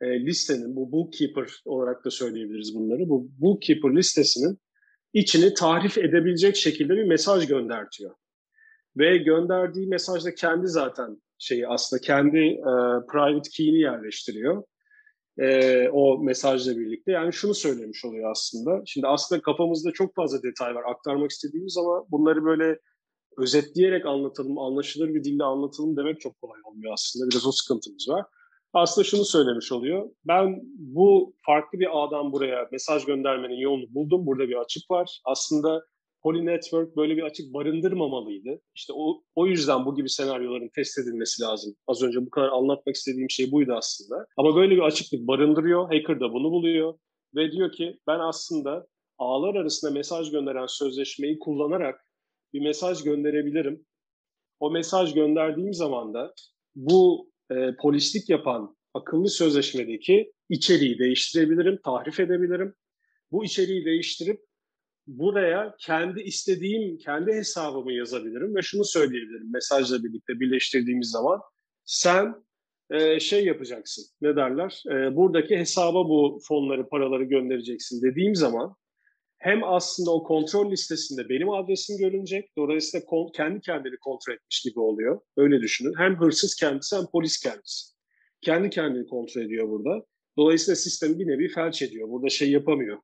e, 0.00 0.26
listenin 0.26 0.76
bu 0.76 0.92
bookkeeper 0.92 1.62
olarak 1.64 2.04
da 2.04 2.10
söyleyebiliriz 2.10 2.74
bunları. 2.74 3.08
Bu 3.08 3.28
bookkeeper 3.38 3.96
listesinin 3.96 4.58
içini 5.12 5.54
tarif 5.54 5.98
edebilecek 5.98 6.56
şekilde 6.56 6.96
bir 6.96 7.04
mesaj 7.04 7.46
göndertiyor. 7.46 8.14
Ve 8.96 9.16
gönderdiği 9.16 9.86
mesajda 9.86 10.34
kendi 10.34 10.66
zaten 10.66 11.22
şeyi 11.38 11.68
aslında 11.68 12.00
kendi 12.00 12.38
e, 12.38 12.72
private 13.12 13.50
key'ini 13.50 13.80
yerleştiriyor 13.80 14.62
e, 15.40 15.88
o 15.88 16.18
mesajla 16.18 16.76
birlikte. 16.76 17.12
Yani 17.12 17.32
şunu 17.32 17.54
söylemiş 17.54 18.04
oluyor 18.04 18.30
aslında. 18.30 18.82
Şimdi 18.86 19.06
aslında 19.06 19.42
kafamızda 19.42 19.92
çok 19.92 20.14
fazla 20.14 20.42
detay 20.42 20.74
var 20.74 20.82
aktarmak 20.86 21.30
istediğimiz 21.30 21.76
ama 21.78 22.04
bunları 22.10 22.44
böyle 22.44 22.78
özetleyerek 23.38 24.06
anlatalım, 24.06 24.58
anlaşılır 24.58 25.14
bir 25.14 25.24
dille 25.24 25.44
anlatalım 25.44 25.96
demek 25.96 26.20
çok 26.20 26.40
kolay 26.40 26.60
olmuyor 26.64 26.92
aslında. 26.92 27.30
Biraz 27.30 27.46
o 27.46 27.52
sıkıntımız 27.52 28.08
var. 28.08 28.24
Aslında 28.72 29.04
şunu 29.04 29.24
söylemiş 29.24 29.72
oluyor. 29.72 30.10
Ben 30.24 30.60
bu 30.78 31.34
farklı 31.46 31.80
bir 31.80 31.88
ağdan 31.90 32.32
buraya 32.32 32.68
mesaj 32.72 33.04
göndermenin 33.04 33.60
yolunu 33.60 33.94
buldum. 33.94 34.26
Burada 34.26 34.48
bir 34.48 34.56
açık 34.56 34.90
var. 34.90 35.20
Aslında 35.24 35.84
Poly 36.22 36.46
Network 36.46 36.96
böyle 36.96 37.16
bir 37.16 37.22
açık 37.22 37.54
barındırmamalıydı. 37.54 38.60
İşte 38.74 38.92
o, 38.96 39.22
o 39.34 39.46
yüzden 39.46 39.86
bu 39.86 39.96
gibi 39.96 40.08
senaryoların 40.08 40.70
test 40.74 40.98
edilmesi 40.98 41.42
lazım. 41.42 41.74
Az 41.86 42.02
önce 42.02 42.26
bu 42.26 42.30
kadar 42.30 42.48
anlatmak 42.48 42.96
istediğim 42.96 43.30
şey 43.30 43.52
buydu 43.52 43.72
aslında. 43.76 44.26
Ama 44.36 44.56
böyle 44.56 44.74
bir 44.74 44.80
açıklık 44.82 45.26
barındırıyor. 45.26 45.82
Hacker 45.82 46.20
da 46.20 46.32
bunu 46.32 46.50
buluyor. 46.50 46.94
Ve 47.34 47.52
diyor 47.52 47.72
ki 47.72 47.98
ben 48.06 48.18
aslında 48.18 48.86
ağlar 49.18 49.54
arasında 49.54 49.90
mesaj 49.90 50.30
gönderen 50.30 50.66
sözleşmeyi 50.66 51.38
kullanarak 51.38 52.00
bir 52.52 52.60
mesaj 52.60 53.02
gönderebilirim. 53.02 53.86
O 54.60 54.70
mesaj 54.70 55.14
gönderdiğim 55.14 55.74
zaman 55.74 56.14
da 56.14 56.34
bu 56.74 57.30
e, 57.50 57.76
polislik 57.82 58.28
yapan 58.28 58.76
akıllı 58.94 59.28
sözleşmedeki 59.28 60.32
içeriği 60.48 60.98
değiştirebilirim, 60.98 61.80
tahrif 61.84 62.20
edebilirim. 62.20 62.74
Bu 63.32 63.44
içeriği 63.44 63.84
değiştirip 63.84 64.40
buraya 65.18 65.74
kendi 65.78 66.20
istediğim, 66.20 66.98
kendi 66.98 67.32
hesabımı 67.32 67.92
yazabilirim 67.92 68.54
ve 68.54 68.62
şunu 68.62 68.84
söyleyebilirim 68.84 69.52
mesajla 69.52 70.04
birlikte 70.04 70.40
birleştirdiğimiz 70.40 71.10
zaman 71.10 71.40
sen 71.84 72.34
e, 72.90 73.20
şey 73.20 73.44
yapacaksın, 73.44 74.04
ne 74.20 74.36
derler, 74.36 74.82
e, 74.86 75.16
buradaki 75.16 75.56
hesaba 75.58 76.08
bu 76.08 76.40
fonları, 76.48 76.88
paraları 76.88 77.24
göndereceksin 77.24 78.02
dediğim 78.02 78.34
zaman 78.34 78.76
hem 79.38 79.64
aslında 79.64 80.10
o 80.10 80.22
kontrol 80.22 80.70
listesinde 80.70 81.28
benim 81.28 81.50
adresim 81.50 81.98
görünecek, 81.98 82.56
dolayısıyla 82.56 83.06
kon, 83.06 83.30
kendi 83.36 83.60
kendini 83.60 83.96
kontrol 83.96 84.34
etmiş 84.34 84.62
gibi 84.62 84.80
oluyor, 84.80 85.20
öyle 85.36 85.60
düşünün. 85.60 85.94
Hem 85.98 86.20
hırsız 86.20 86.54
kendisi 86.54 86.96
hem 86.96 87.04
polis 87.12 87.40
kendisi. 87.40 87.90
Kendi 88.40 88.70
kendini 88.70 89.06
kontrol 89.06 89.42
ediyor 89.42 89.68
burada. 89.68 90.06
Dolayısıyla 90.38 90.76
sistemi 90.76 91.18
bir 91.18 91.26
nevi 91.26 91.48
felç 91.48 91.82
ediyor. 91.82 92.08
Burada 92.08 92.28
şey 92.28 92.50
yapamıyor. 92.50 92.98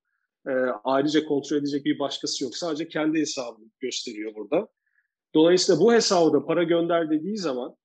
E, 0.47 0.53
ayrıca 0.85 1.25
kontrol 1.25 1.57
edecek 1.57 1.85
bir 1.85 1.99
başkası 1.99 2.45
yok. 2.45 2.57
Sadece 2.57 2.89
kendi 2.89 3.19
hesabını 3.19 3.71
gösteriyor 3.81 4.35
burada. 4.35 4.69
Dolayısıyla 5.35 5.81
bu 5.81 5.93
hesabı 5.93 6.47
para 6.47 6.63
gönder 6.63 7.11
dediği 7.11 7.39
zaman 7.39 7.77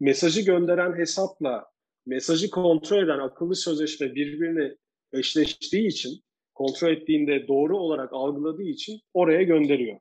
mesajı 0.00 0.40
gönderen 0.40 0.98
hesapla 0.98 1.66
mesajı 2.06 2.50
kontrol 2.50 3.04
eden 3.04 3.18
akıllı 3.18 3.54
sözleşme 3.54 4.14
birbirine 4.14 4.76
eşleştiği 5.12 5.86
için 5.86 6.20
kontrol 6.54 6.90
ettiğinde 6.90 7.48
doğru 7.48 7.78
olarak 7.78 8.12
algıladığı 8.12 8.62
için 8.62 9.00
oraya 9.14 9.42
gönderiyor. 9.42 9.98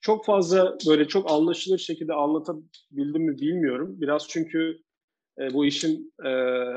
Çok 0.00 0.24
fazla 0.24 0.76
böyle 0.88 1.08
çok 1.08 1.30
anlaşılır 1.30 1.78
şekilde 1.78 2.12
anlatabildim 2.12 3.22
mi 3.22 3.38
bilmiyorum. 3.38 4.00
Biraz 4.00 4.28
çünkü 4.28 4.78
e, 5.40 5.54
bu 5.54 5.66
işin 5.66 6.14
e, 6.24 6.28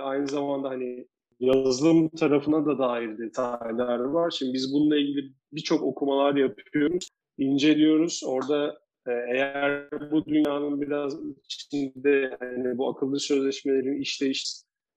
aynı 0.01 0.27
zamanda 0.27 0.69
hani 0.69 1.07
yazılım 1.39 2.09
tarafına 2.09 2.65
da 2.65 2.79
dair 2.79 3.17
detaylar 3.17 3.99
var. 3.99 4.31
Şimdi 4.31 4.53
biz 4.53 4.73
bununla 4.73 4.97
ilgili 4.97 5.33
birçok 5.51 5.83
okumalar 5.83 6.35
yapıyoruz, 6.35 7.09
inceliyoruz. 7.37 8.21
Orada 8.25 8.77
e, 9.07 9.11
eğer 9.11 9.91
bu 10.11 10.25
dünyanın 10.25 10.81
biraz 10.81 11.17
içinde 11.45 12.37
yani 12.41 12.77
bu 12.77 12.89
akıllı 12.89 13.19
sözleşmelerin 13.19 14.01
işleyiş 14.01 14.45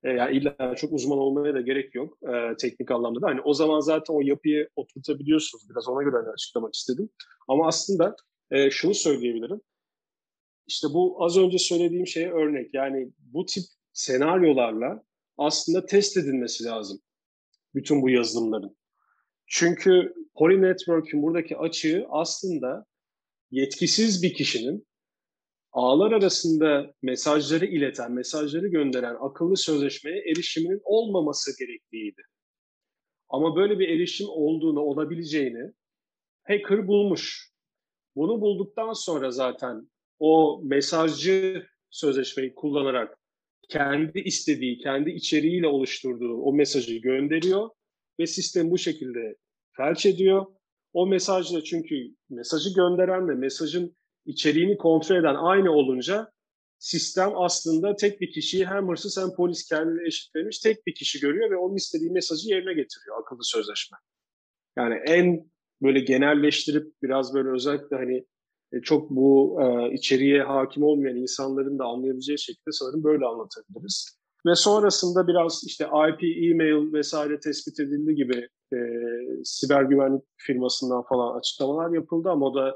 e, 0.05 0.11
yani 0.11 0.37
illa 0.37 0.75
çok 0.77 0.93
uzman 0.93 1.19
olmaya 1.19 1.55
da 1.55 1.61
gerek 1.61 1.95
yok 1.95 2.19
e, 2.23 2.57
teknik 2.57 2.91
anlamda 2.91 3.23
da. 3.23 3.27
Hani 3.27 3.41
o 3.41 3.55
zaman 3.55 3.81
zaten 3.81 4.15
o 4.15 4.21
yapıyı 4.21 4.69
oturtabiliyorsunuz. 4.77 5.71
Biraz 5.71 5.89
ona 5.89 6.03
göre 6.03 6.17
hani 6.17 6.29
açıklamak 6.29 6.75
istedim. 6.75 7.11
Ama 7.49 7.67
aslında 7.67 8.17
e, 8.51 8.71
şunu 8.71 8.95
söyleyebilirim. 8.95 9.61
İşte 10.67 10.89
bu 10.95 11.25
az 11.25 11.39
önce 11.39 11.59
söylediğim 11.59 12.07
şeye 12.07 12.33
örnek. 12.33 12.75
Yani 12.75 13.13
bu 13.19 13.47
tip 13.47 13.65
senaryolarla 13.93 15.03
aslında 15.39 15.87
test 15.87 16.17
edilmesi 16.17 16.65
lazım. 16.65 17.01
Bütün 17.75 18.03
bu 18.03 18.11
yazılımların. 18.11 18.77
Çünkü 19.47 20.15
Poly 20.35 20.63
Network'ün 20.63 21.23
buradaki 21.23 21.57
açığı 21.57 22.07
aslında 22.11 22.85
yetkisiz 23.51 24.23
bir 24.23 24.35
kişinin 24.35 24.89
ağlar 25.73 26.13
arasında 26.13 26.95
mesajları 27.03 27.67
ileten, 27.67 28.13
mesajları 28.13 28.69
gönderen 28.69 29.17
akıllı 29.21 29.57
sözleşmeye 29.57 30.19
erişiminin 30.31 30.81
olmaması 30.85 31.59
gerektiğiydi. 31.59 32.23
Ama 33.29 33.57
böyle 33.57 33.79
bir 33.79 33.89
erişim 33.89 34.27
olduğunu, 34.29 34.81
olabileceğini 34.81 35.73
hacker 36.43 36.89
bulmuş. 36.89 37.53
Bunu 38.17 38.41
bulduktan 38.41 38.93
sonra 38.93 39.31
zaten 39.31 39.91
o 40.19 40.61
mesajcı 40.65 41.67
sözleşmeyi 41.91 42.55
kullanarak 42.55 43.19
kendi 43.69 44.21
istediği, 44.21 44.79
kendi 44.79 45.11
içeriğiyle 45.11 45.67
oluşturduğu 45.67 46.35
o 46.35 46.53
mesajı 46.53 46.95
gönderiyor 46.99 47.71
ve 48.21 48.27
sistem 48.27 48.71
bu 48.71 48.79
şekilde 48.79 49.37
felç 49.77 50.07
ediyor. 50.07 50.47
O 50.93 51.07
mesajla 51.07 51.65
çünkü 51.65 51.95
mesajı 52.31 52.75
gönderen 52.75 53.29
ve 53.29 53.35
mesajın 53.35 53.97
içeriğini 54.27 54.77
kontrol 54.77 55.17
eden 55.17 55.35
aynı 55.35 55.73
olunca 55.73 56.33
sistem 56.79 57.31
aslında 57.35 57.97
tek 57.97 58.21
bir 58.21 58.33
kişiyi 58.33 58.67
hem 58.67 58.89
hırsız 58.89 59.19
hem 59.19 59.35
polis 59.37 59.69
kendine 59.69 60.07
eşitlemiş 60.07 60.59
tek 60.59 60.87
bir 60.87 60.95
kişi 60.95 61.21
görüyor 61.21 61.51
ve 61.51 61.57
onun 61.57 61.77
istediği 61.77 62.11
mesajı 62.11 62.49
yerine 62.49 62.75
getiriyor 62.75 63.21
akıllı 63.21 63.45
sözleşme. 63.45 63.99
Yani 64.77 64.95
en 65.07 65.51
böyle 65.83 66.01
genelleştirip 66.01 66.93
biraz 67.03 67.35
böyle 67.35 67.49
özellikle 67.49 67.97
hani 67.97 68.25
çok 68.83 69.11
bu 69.11 69.59
e, 69.63 69.95
içeriğe 69.95 70.43
hakim 70.43 70.83
olmayan 70.83 71.17
insanların 71.17 71.79
da 71.79 71.85
anlayabileceği 71.85 72.39
şekilde 72.39 72.71
sanırım 72.73 73.05
böyle 73.05 73.27
anlatabiliriz. 73.27 74.19
Ve 74.47 74.55
sonrasında 74.55 75.29
biraz 75.29 75.63
işte 75.67 75.85
IP, 75.85 76.23
e-mail 76.23 76.93
vesaire 76.93 77.41
tespit 77.41 77.81
edildi 77.81 78.15
gibi 78.15 78.49
e, 78.75 78.79
siber 79.45 79.83
güvenlik 79.83 80.23
firmasından 80.37 81.03
falan 81.03 81.39
açıklamalar 81.39 81.95
yapıldı 81.95 82.31
ama 82.31 82.47
o 82.47 82.55
da 82.55 82.75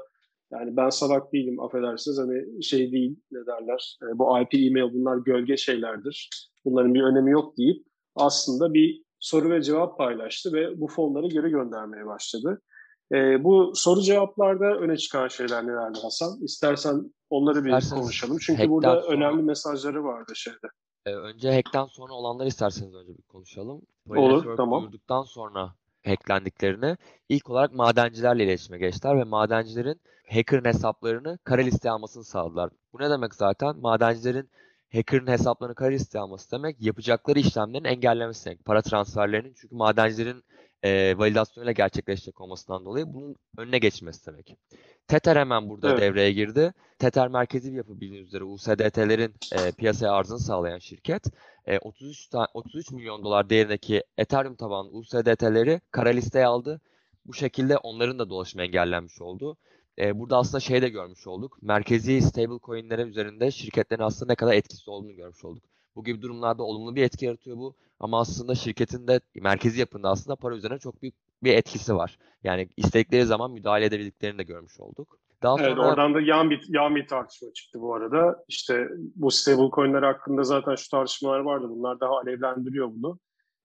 yani 0.51 0.77
ben 0.77 0.89
salak 0.89 1.33
değilim 1.33 1.59
affedersiniz 1.59 2.19
hani 2.19 2.63
şey 2.63 2.91
değil 2.91 3.15
ne 3.31 3.45
derler 3.45 3.97
e, 4.03 4.19
bu 4.19 4.39
IP, 4.39 4.53
e-mail 4.53 4.93
bunlar 4.93 5.17
gölge 5.17 5.57
şeylerdir. 5.57 6.29
Bunların 6.65 6.93
bir 6.93 7.01
önemi 7.01 7.31
yok 7.31 7.57
deyip 7.57 7.85
aslında 8.15 8.73
bir 8.73 9.03
soru 9.19 9.49
ve 9.49 9.61
cevap 9.61 9.97
paylaştı 9.97 10.53
ve 10.53 10.79
bu 10.81 10.87
fonları 10.87 11.27
geri 11.27 11.49
göndermeye 11.49 12.05
başladı. 12.05 12.61
E, 13.11 13.43
bu 13.43 13.71
soru 13.75 14.01
cevaplarda 14.01 14.65
öne 14.65 14.97
çıkan 14.97 15.27
şeyler 15.27 15.67
nelerdi 15.67 15.99
Hasan? 16.01 16.39
İstersen 16.41 17.13
onları 17.29 17.65
bir 17.65 17.69
İsterseniz 17.69 18.01
konuşalım. 18.01 18.37
Çünkü 18.41 18.69
burada 18.69 19.01
sonra... 19.01 19.13
önemli 19.13 19.43
mesajları 19.43 20.03
vardı 20.03 20.31
şeyde. 20.35 20.67
E, 21.05 21.13
önce 21.13 21.55
hack'ten 21.55 21.85
sonra 21.85 22.13
olanları 22.13 22.47
isterseniz 22.47 22.93
önce 22.95 23.17
bir 23.17 23.23
konuşalım. 23.23 23.81
Olur, 24.09 24.57
tamam. 24.57 24.81
Duyurduktan 24.81 25.23
sonra 25.23 25.73
hacklendiklerini 26.05 26.97
ilk 27.29 27.49
olarak 27.49 27.73
madencilerle 27.73 28.43
iletişime 28.43 28.77
geçtiler 28.77 29.17
ve 29.17 29.23
madencilerin 29.23 30.01
hacker'ın 30.29 30.65
hesaplarını 30.65 31.37
kara 31.43 31.61
listeye 31.61 31.91
almasını 31.91 32.23
sağladılar. 32.23 32.69
Bu 32.93 32.99
ne 32.99 33.09
demek 33.09 33.35
zaten? 33.35 33.77
Madencilerin 33.77 34.49
hacker'ın 34.93 35.27
hesaplarını 35.27 35.75
kara 35.75 35.89
listeye 35.89 36.21
alması 36.21 36.51
demek 36.51 36.81
yapacakları 36.81 37.39
işlemlerin 37.39 37.83
engellemesi 37.83 38.45
demek. 38.45 38.65
Para 38.65 38.81
transferlerinin 38.81 39.53
çünkü 39.61 39.75
madencilerin 39.75 40.43
e, 40.83 41.17
validasyonuyla 41.17 41.71
gerçekleşecek 41.71 42.41
olmasından 42.41 42.85
dolayı 42.85 43.13
bunun 43.13 43.35
önüne 43.57 43.79
geçmesi 43.79 44.25
demek. 44.27 44.57
Tether 45.07 45.35
hemen 45.35 45.69
burada 45.69 45.89
evet. 45.89 46.01
devreye 46.01 46.31
girdi. 46.31 46.73
Tether 46.99 47.27
merkezi 47.27 47.71
bir 47.71 47.77
yapı 47.77 48.01
bildiğiniz 48.01 48.27
üzere 48.27 48.43
USDT'lerin 48.43 49.33
e, 49.51 49.71
piyasaya 49.71 50.11
arzını 50.11 50.39
sağlayan 50.39 50.79
şirket. 50.79 51.25
E, 51.67 51.79
33, 51.79 52.29
33 52.53 52.91
milyon 52.91 53.23
dolar 53.23 53.49
değerindeki 53.49 54.03
Ethereum 54.17 54.55
tabanlı 54.55 54.91
USDT'leri 54.91 55.81
kara 55.91 56.09
listeye 56.09 56.45
aldı. 56.45 56.81
Bu 57.25 57.33
şekilde 57.33 57.77
onların 57.77 58.19
da 58.19 58.29
dolaşımı 58.29 58.63
engellenmiş 58.63 59.21
oldu. 59.21 59.57
E, 59.99 60.19
burada 60.19 60.37
aslında 60.37 60.59
şey 60.59 60.81
de 60.81 60.89
görmüş 60.89 61.27
olduk. 61.27 61.57
Merkezi 61.61 62.21
stable 62.21 62.59
coin'lere 62.63 63.01
üzerinde 63.01 63.51
şirketlerin 63.51 64.01
aslında 64.01 64.31
ne 64.31 64.35
kadar 64.35 64.53
etkisi 64.53 64.89
olduğunu 64.89 65.15
görmüş 65.15 65.45
olduk. 65.45 65.63
Bu 65.95 66.03
gibi 66.03 66.21
durumlarda 66.21 66.63
olumlu 66.63 66.95
bir 66.95 67.03
etki 67.03 67.25
yaratıyor 67.25 67.57
bu. 67.57 67.75
Ama 67.99 68.19
aslında 68.19 68.55
şirketin 68.55 69.07
de 69.07 69.19
merkezi 69.35 69.79
yapında 69.79 70.09
aslında 70.09 70.35
para 70.35 70.55
üzerine 70.55 70.79
çok 70.79 71.01
büyük 71.01 71.15
bir 71.43 71.53
etkisi 71.53 71.95
var. 71.95 72.17
Yani 72.43 72.69
istedikleri 72.77 73.25
zaman 73.25 73.51
müdahale 73.51 73.85
edebildiklerini 73.85 74.37
de 74.37 74.43
görmüş 74.43 74.79
olduk. 74.79 75.19
Daha 75.43 75.57
sonra... 75.57 75.67
Evet, 75.67 75.79
oradan 75.79 76.13
da 76.13 76.21
yan 76.21 76.49
bir, 76.49 76.65
yan 76.69 76.95
bir 76.95 77.07
tartışma 77.07 77.53
çıktı 77.53 77.81
bu 77.81 77.95
arada. 77.95 78.43
İşte 78.47 78.87
bu 79.15 79.31
stable 79.31 79.69
coin'ler 79.75 80.03
hakkında 80.03 80.43
zaten 80.43 80.75
şu 80.75 80.89
tartışmalar 80.89 81.39
vardı. 81.39 81.67
Bunlar 81.69 81.99
daha 81.99 82.17
alevlendiriyor 82.17 82.87
bunu. 82.87 83.19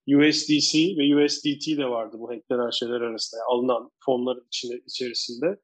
USDC 0.09 0.79
ve 0.99 1.25
USDT 1.25 1.79
de 1.79 1.85
vardı 1.85 2.17
bu 2.19 2.31
hacklenen 2.31 2.71
şeyler 2.71 3.01
arasında. 3.01 3.41
Yani 3.41 3.47
alınan 3.49 3.91
fonlar 4.05 4.39
içinde, 4.47 4.81
içerisinde. 4.87 5.57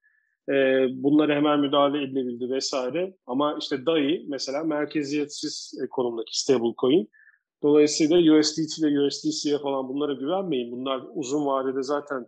Ee, 0.48 0.86
bunlara 0.90 1.34
hemen 1.34 1.60
müdahale 1.60 2.02
edilebildi 2.02 2.50
vesaire. 2.50 3.14
Ama 3.26 3.56
işte 3.60 3.86
DAI 3.86 4.24
mesela 4.28 4.64
merkeziyetsiz 4.64 5.74
konumdaki 5.90 6.40
stable 6.40 6.74
coin. 6.80 7.10
Dolayısıyla 7.62 8.38
USDT 8.38 8.78
ile 8.78 9.00
USDC'ye 9.00 9.58
falan 9.58 9.88
bunlara 9.88 10.12
güvenmeyin. 10.12 10.72
Bunlar 10.72 11.02
uzun 11.14 11.46
vadede 11.46 11.82
zaten 11.82 12.26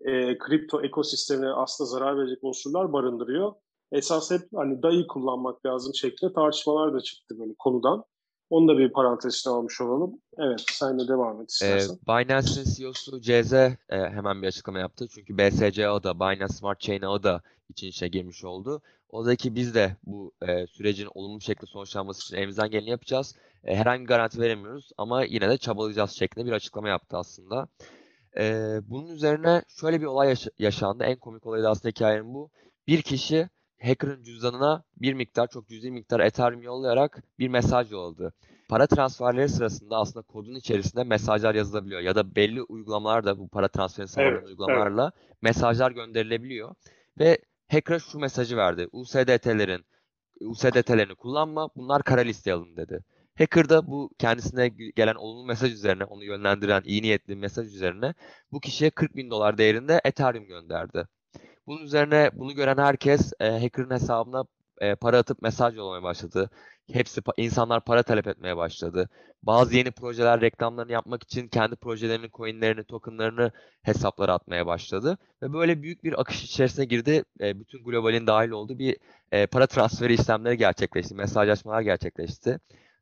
e, 0.00 0.38
kripto 0.38 0.82
ekosistemine 0.82 1.48
aslında 1.48 1.90
zarar 1.90 2.18
verecek 2.18 2.38
unsurlar 2.42 2.92
barındırıyor. 2.92 3.52
Esas 3.92 4.30
hep 4.30 4.40
hani 4.54 4.82
DAI 4.82 5.06
kullanmak 5.06 5.66
lazım 5.66 5.94
şeklinde 5.94 6.32
tartışmalar 6.32 6.94
da 6.94 7.00
çıktı 7.00 7.38
böyle 7.38 7.54
konudan. 7.58 8.04
Onu 8.50 8.68
da 8.68 8.78
bir 8.78 8.92
parantez 8.92 9.34
içine 9.34 9.52
almış 9.52 9.80
olalım. 9.80 10.20
Evet, 10.38 10.64
sen 10.72 10.98
de 10.98 11.08
devam 11.08 11.42
et 11.42 11.50
istersen. 11.50 11.94
Ee, 11.94 11.98
Binance'in 12.08 12.64
CEO'su 12.64 13.20
CZ 13.20 13.52
e, 13.52 13.76
hemen 13.88 14.42
bir 14.42 14.46
açıklama 14.46 14.78
yaptı. 14.78 15.08
Çünkü 15.14 15.38
BSC 15.38 15.88
ağı 15.88 16.02
da, 16.02 16.20
Binance 16.20 16.54
Smart 16.54 16.80
Chain 16.80 17.02
ağı 17.02 17.22
da 17.22 17.42
için 17.70 17.86
işe 17.86 18.08
girmiş 18.08 18.44
oldu. 18.44 18.82
O 19.10 19.26
da 19.26 19.36
ki 19.36 19.54
biz 19.54 19.74
de 19.74 19.96
bu 20.06 20.32
e, 20.42 20.66
sürecin 20.66 21.08
olumlu 21.14 21.40
şekilde 21.40 21.66
sonuçlanması 21.66 22.22
için 22.22 22.36
elimizden 22.36 22.70
geleni 22.70 22.90
yapacağız. 22.90 23.34
E, 23.64 23.76
herhangi 23.76 24.04
garanti 24.04 24.40
veremiyoruz 24.40 24.90
ama 24.98 25.24
yine 25.24 25.48
de 25.48 25.58
çabalayacağız 25.58 26.10
şeklinde 26.10 26.46
bir 26.46 26.52
açıklama 26.52 26.88
yaptı 26.88 27.16
aslında. 27.16 27.68
E, 28.38 28.76
bunun 28.86 29.08
üzerine 29.08 29.62
şöyle 29.68 30.00
bir 30.00 30.06
olay 30.06 30.28
yaş- 30.28 30.48
yaşandı. 30.58 31.04
En 31.04 31.16
komik 31.16 31.46
olay 31.46 31.62
da 31.62 31.70
aslında 31.70 31.88
hikayenin 31.88 32.34
bu. 32.34 32.50
Bir 32.86 33.02
kişi 33.02 33.48
hacker'ın 33.82 34.22
cüzdanına 34.22 34.84
bir 34.96 35.14
miktar, 35.14 35.46
çok 35.46 35.68
cüzi 35.68 35.90
miktar 35.90 36.20
Ethereum 36.20 36.62
yollayarak 36.62 37.22
bir 37.38 37.48
mesaj 37.48 37.92
yolladı. 37.92 38.32
Para 38.68 38.86
transferleri 38.86 39.48
sırasında 39.48 39.96
aslında 39.96 40.26
kodun 40.26 40.54
içerisinde 40.54 41.04
mesajlar 41.04 41.54
yazılabiliyor 41.54 42.00
ya 42.00 42.14
da 42.14 42.36
belli 42.36 42.62
uygulamalarda 42.62 43.38
bu 43.38 43.48
para 43.48 43.68
transferini 43.68 44.08
sağlayan 44.08 44.32
evet, 44.32 44.46
uygulamalarla 44.48 45.12
evet. 45.14 45.42
mesajlar 45.42 45.90
gönderilebiliyor. 45.90 46.74
Ve 47.18 47.38
hacker 47.70 47.98
şu 47.98 48.18
mesajı 48.18 48.56
verdi. 48.56 48.88
USDT'lerin 48.92 49.84
USDT'lerini 50.40 51.14
kullanma, 51.14 51.70
bunlar 51.76 52.02
kara 52.02 52.20
listeye 52.20 52.56
alın 52.56 52.76
dedi. 52.76 53.04
Hacker 53.38 53.68
da 53.68 53.86
bu 53.86 54.10
kendisine 54.18 54.68
gelen 54.68 55.14
olumlu 55.14 55.46
mesaj 55.46 55.72
üzerine, 55.72 56.04
onu 56.04 56.24
yönlendiren 56.24 56.82
iyi 56.84 57.02
niyetli 57.02 57.36
mesaj 57.36 57.74
üzerine 57.74 58.14
bu 58.52 58.60
kişiye 58.60 58.90
40 58.90 59.16
bin 59.16 59.30
dolar 59.30 59.58
değerinde 59.58 60.00
Ethereum 60.04 60.46
gönderdi. 60.46 61.06
Bunun 61.68 61.82
üzerine 61.82 62.30
bunu 62.34 62.54
gören 62.54 62.78
herkes 62.78 63.32
e, 63.40 63.50
hacker'ın 63.50 63.90
hesabına 63.90 64.44
e, 64.80 64.94
para 64.94 65.18
atıp 65.18 65.42
mesaj 65.42 65.76
yollamaya 65.76 66.02
başladı. 66.02 66.50
hepsi 66.92 67.20
insanlar 67.36 67.84
para 67.84 68.02
talep 68.02 68.26
etmeye 68.26 68.56
başladı. 68.56 69.08
Bazı 69.42 69.76
yeni 69.76 69.90
projeler 69.90 70.40
reklamlarını 70.40 70.92
yapmak 70.92 71.22
için 71.22 71.48
kendi 71.48 71.76
projelerinin 71.76 72.30
coinlerini, 72.34 72.84
tokenlarını 72.84 73.50
hesaplara 73.82 74.32
atmaya 74.34 74.66
başladı 74.66 75.18
ve 75.42 75.52
böyle 75.52 75.82
büyük 75.82 76.04
bir 76.04 76.20
akış 76.20 76.44
içerisine 76.44 76.84
girdi. 76.84 77.24
E, 77.40 77.60
bütün 77.60 77.84
globalin 77.84 78.26
dahil 78.26 78.50
olduğu 78.50 78.78
bir 78.78 78.96
e, 79.32 79.46
para 79.46 79.66
transferi 79.66 80.14
işlemleri 80.14 80.56
gerçekleşti, 80.56 81.14
mesajlaşmalar 81.14 81.80
gerçekleşti. 81.80 82.58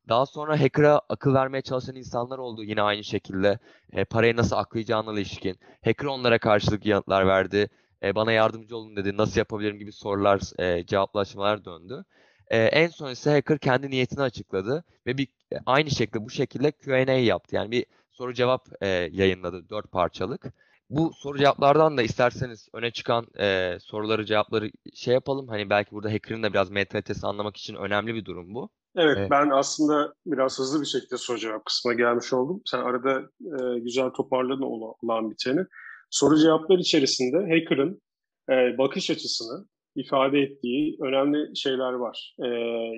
Daha 0.09 0.27
sonra 0.27 0.61
hacker'a 0.61 1.01
akıl 1.09 1.35
vermeye 1.35 1.63
çalışan 1.63 1.97
insanlar 1.97 2.39
oldu 2.39 2.65
yine 2.65 2.83
aynı 2.83 3.05
şekilde. 3.05 3.59
E, 3.93 4.05
parayı 4.05 4.37
nasıl 4.37 4.57
aklayacağına 4.57 5.13
ilişkin. 5.13 5.59
Hacker 5.85 6.07
onlara 6.07 6.39
karşılık 6.39 6.87
yanıtlar 6.87 7.27
verdi. 7.27 7.69
E, 8.03 8.15
bana 8.15 8.33
yardımcı 8.33 8.77
olun 8.77 8.97
dedi. 8.97 9.17
Nasıl 9.17 9.39
yapabilirim 9.39 9.79
gibi 9.79 9.93
sorular, 9.93 10.41
e, 10.59 10.87
cevaplaşmalar 10.87 11.65
döndü. 11.65 12.05
E, 12.49 12.59
en 12.59 12.89
son 12.89 13.11
ise 13.11 13.31
hacker 13.31 13.59
kendi 13.59 13.91
niyetini 13.91 14.23
açıkladı 14.23 14.85
ve 15.07 15.19
bir 15.19 15.29
e, 15.53 15.57
aynı 15.67 15.91
şekilde 15.91 16.25
bu 16.25 16.31
şekilde 16.31 16.71
Q&A 16.73 17.13
yaptı. 17.13 17.57
Yani 17.57 17.71
bir 17.71 17.87
soru 18.11 18.35
cevap 18.35 18.69
e, 18.81 18.89
yayınladı 19.13 19.69
dört 19.71 19.93
parçalık. 19.93 20.53
Bu 20.91 21.13
soru 21.13 21.39
cevaplardan 21.39 21.97
da 21.97 22.03
isterseniz 22.03 22.69
öne 22.73 22.91
çıkan 22.91 23.27
e, 23.39 23.79
soruları 23.81 24.25
cevapları 24.25 24.71
şey 24.95 25.15
yapalım. 25.15 25.49
Hani 25.49 25.71
belki 25.71 25.91
burada 25.91 26.13
hacker'ın 26.13 26.43
da 26.43 26.53
biraz 26.53 26.71
mentalitesini 26.71 27.29
anlamak 27.29 27.57
için 27.57 27.75
önemli 27.75 28.15
bir 28.15 28.25
durum 28.25 28.55
bu. 28.55 28.71
Evet, 28.97 29.17
evet, 29.19 29.31
ben 29.31 29.51
aslında 29.51 30.15
biraz 30.27 30.59
hızlı 30.59 30.81
bir 30.81 30.87
şekilde 30.87 31.17
soru 31.17 31.39
cevap 31.39 31.65
kısmına 31.65 31.95
gelmiş 31.95 32.33
oldum. 32.33 32.63
Sen 32.65 32.79
arada 32.79 33.21
e, 33.41 33.79
güzel 33.79 34.11
toparladın 34.11 34.95
olan 35.03 35.31
biteni. 35.31 35.61
Soru 36.11 36.39
cevaplar 36.39 36.79
içerisinde 36.79 37.37
hacker'ın 37.37 38.03
e, 38.51 38.79
bakış 38.79 39.11
açısını 39.11 39.67
ifade 39.97 40.39
ettiği 40.39 40.97
önemli 41.01 41.57
şeyler 41.57 41.93
var. 41.93 42.35
E, 42.45 42.47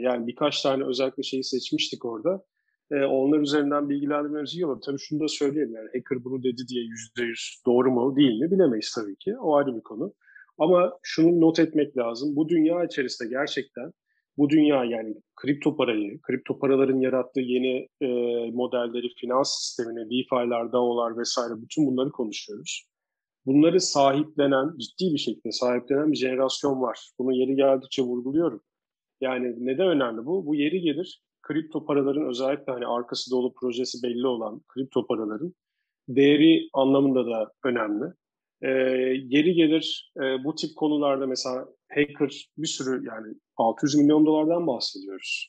yani 0.02 0.26
birkaç 0.26 0.62
tane 0.62 0.84
özellikle 0.84 1.22
şeyi 1.22 1.44
seçmiştik 1.44 2.04
orada. 2.04 2.44
E, 2.90 3.04
onlar 3.04 3.38
üzerinden 3.38 3.88
bilgilendirmemiz 3.88 4.54
iyi 4.54 4.66
olur. 4.66 4.80
Tabii 4.86 4.98
şunu 4.98 5.20
da 5.20 5.28
söyleyeyim 5.28 5.74
yani 5.74 5.86
hacker 5.86 6.24
bunu 6.24 6.42
dedi 6.42 6.62
diye 6.68 6.84
yüzde 6.84 7.22
yüz 7.22 7.62
doğru 7.66 7.90
mu 7.90 8.16
değil 8.16 8.40
mi 8.40 8.50
bilemeyiz 8.50 8.92
tabii 8.94 9.16
ki. 9.16 9.36
O 9.38 9.56
ayrı 9.56 9.76
bir 9.76 9.82
konu. 9.82 10.14
Ama 10.58 10.98
şunu 11.02 11.40
not 11.40 11.58
etmek 11.58 11.96
lazım. 11.96 12.36
Bu 12.36 12.48
dünya 12.48 12.84
içerisinde 12.84 13.28
gerçekten 13.28 13.92
bu 14.38 14.50
dünya 14.50 14.84
yani 14.84 15.14
kripto 15.36 15.76
parayı, 15.76 16.20
kripto 16.20 16.58
paraların 16.58 17.00
yarattığı 17.00 17.40
yeni 17.40 17.88
e, 18.00 18.06
modelleri, 18.50 19.08
finans 19.20 19.50
sistemini, 19.58 20.04
DeFi'ler, 20.04 20.72
DAO'lar 20.72 21.18
vesaire 21.18 21.62
bütün 21.62 21.86
bunları 21.86 22.10
konuşuyoruz. 22.10 22.88
Bunları 23.48 23.80
sahiplenen, 23.80 24.78
ciddi 24.78 25.14
bir 25.14 25.18
şekilde 25.18 25.52
sahiplenen 25.52 26.12
bir 26.12 26.16
jenerasyon 26.16 26.80
var. 26.82 27.11
Bunu 27.18 27.32
yeri 27.32 27.56
geldikçe 27.56 28.02
vurguluyorum. 28.02 28.61
Yani 29.20 29.54
neden 29.58 29.88
önemli 29.88 30.26
bu? 30.26 30.46
Bu 30.46 30.54
yeri 30.54 30.80
gelir 30.80 31.22
kripto 31.42 31.84
paraların 31.84 32.28
özellikle 32.28 32.72
hani 32.72 32.87
arkası 32.87 33.30
dolu 33.30 33.54
projesi 33.54 34.02
belli 34.02 34.26
olan 34.26 34.61
kripto 34.68 35.06
paraların 35.06 35.54
değeri 36.08 36.68
anlamında 36.72 37.26
da 37.26 37.52
önemli. 37.64 38.04
E, 38.62 38.68
geri 39.16 39.54
gelir 39.54 40.12
e, 40.16 40.44
bu 40.44 40.54
tip 40.54 40.76
konularda 40.76 41.26
mesela 41.26 41.68
hacker 41.88 42.50
bir 42.58 42.66
sürü 42.66 43.06
yani 43.06 43.34
600 43.56 43.94
milyon 43.94 44.26
dolardan 44.26 44.66
bahsediyoruz. 44.66 45.48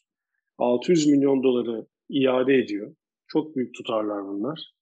600 0.57 1.07
milyon 1.07 1.43
doları 1.43 1.85
iade 2.09 2.55
ediyor. 2.55 2.95
Çok 3.27 3.55
büyük 3.55 3.73
tutarlar 3.75 4.27
bunlar. 4.27 4.78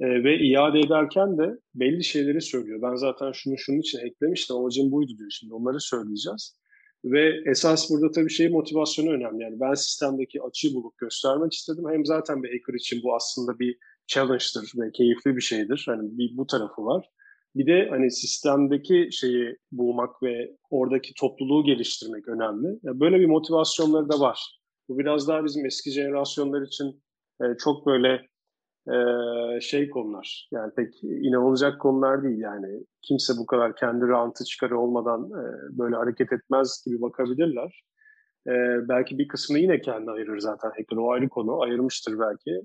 E, 0.00 0.24
ve 0.24 0.38
iade 0.38 0.78
ederken 0.78 1.38
de 1.38 1.58
belli 1.74 2.04
şeyleri 2.04 2.40
söylüyor. 2.40 2.82
Ben 2.82 2.94
zaten 2.94 3.32
şunu 3.32 3.58
şunun 3.58 3.80
için 3.80 3.98
eklemiştim, 3.98 4.56
amacım 4.56 4.92
buydu 4.92 5.12
diyor. 5.18 5.30
Şimdi 5.30 5.54
onları 5.54 5.80
söyleyeceğiz. 5.80 6.60
Ve 7.04 7.42
esas 7.50 7.90
burada 7.90 8.10
tabii 8.10 8.30
şey 8.30 8.48
motivasyonu 8.48 9.10
önemli. 9.10 9.42
Yani 9.42 9.60
ben 9.60 9.74
sistemdeki 9.74 10.42
açığı 10.42 10.74
bulup 10.74 10.98
göstermek 10.98 11.52
istedim. 11.52 11.84
Hem 11.90 12.06
zaten 12.06 12.42
bir 12.42 12.48
hacker 12.48 12.74
için 12.74 13.00
bu 13.02 13.14
aslında 13.14 13.58
bir 13.58 13.76
challenge'dır 14.06 14.72
ve 14.76 14.92
keyifli 14.92 15.36
bir 15.36 15.40
şeydir. 15.40 15.84
Hani 15.86 16.18
bir 16.18 16.36
bu 16.36 16.46
tarafı 16.46 16.84
var. 16.84 17.10
Bir 17.56 17.66
de 17.66 17.88
hani 17.90 18.10
sistemdeki 18.10 19.08
şeyi 19.12 19.56
bulmak 19.72 20.22
ve 20.22 20.56
oradaki 20.70 21.14
topluluğu 21.14 21.64
geliştirmek 21.64 22.28
önemli. 22.28 22.78
Yani 22.82 23.00
böyle 23.00 23.20
bir 23.20 23.26
motivasyonları 23.26 24.08
da 24.08 24.20
var. 24.20 24.60
Bu 24.88 24.98
biraz 24.98 25.28
daha 25.28 25.44
bizim 25.44 25.66
eski 25.66 25.90
jenerasyonlar 25.90 26.62
için 26.62 27.02
e, 27.42 27.44
çok 27.58 27.86
böyle 27.86 28.29
şey 29.60 29.90
konular. 29.90 30.48
Yani 30.52 30.72
pek 30.76 31.04
inanılacak 31.04 31.80
konular 31.80 32.22
değil 32.22 32.38
yani. 32.38 32.84
Kimse 33.02 33.32
bu 33.38 33.46
kadar 33.46 33.76
kendi 33.76 34.08
rantı 34.08 34.44
çıkarı 34.44 34.78
olmadan 34.78 35.30
böyle 35.78 35.96
hareket 35.96 36.32
etmez 36.32 36.82
gibi 36.86 37.00
bakabilirler. 37.00 37.84
Belki 38.88 39.18
bir 39.18 39.28
kısmını 39.28 39.58
yine 39.60 39.80
kendi 39.80 40.10
ayırır 40.10 40.38
zaten 40.38 40.68
hacker. 40.68 40.96
O 40.96 41.12
ayrı 41.12 41.28
konu. 41.28 41.62
Ayırmıştır 41.62 42.18
belki. 42.18 42.62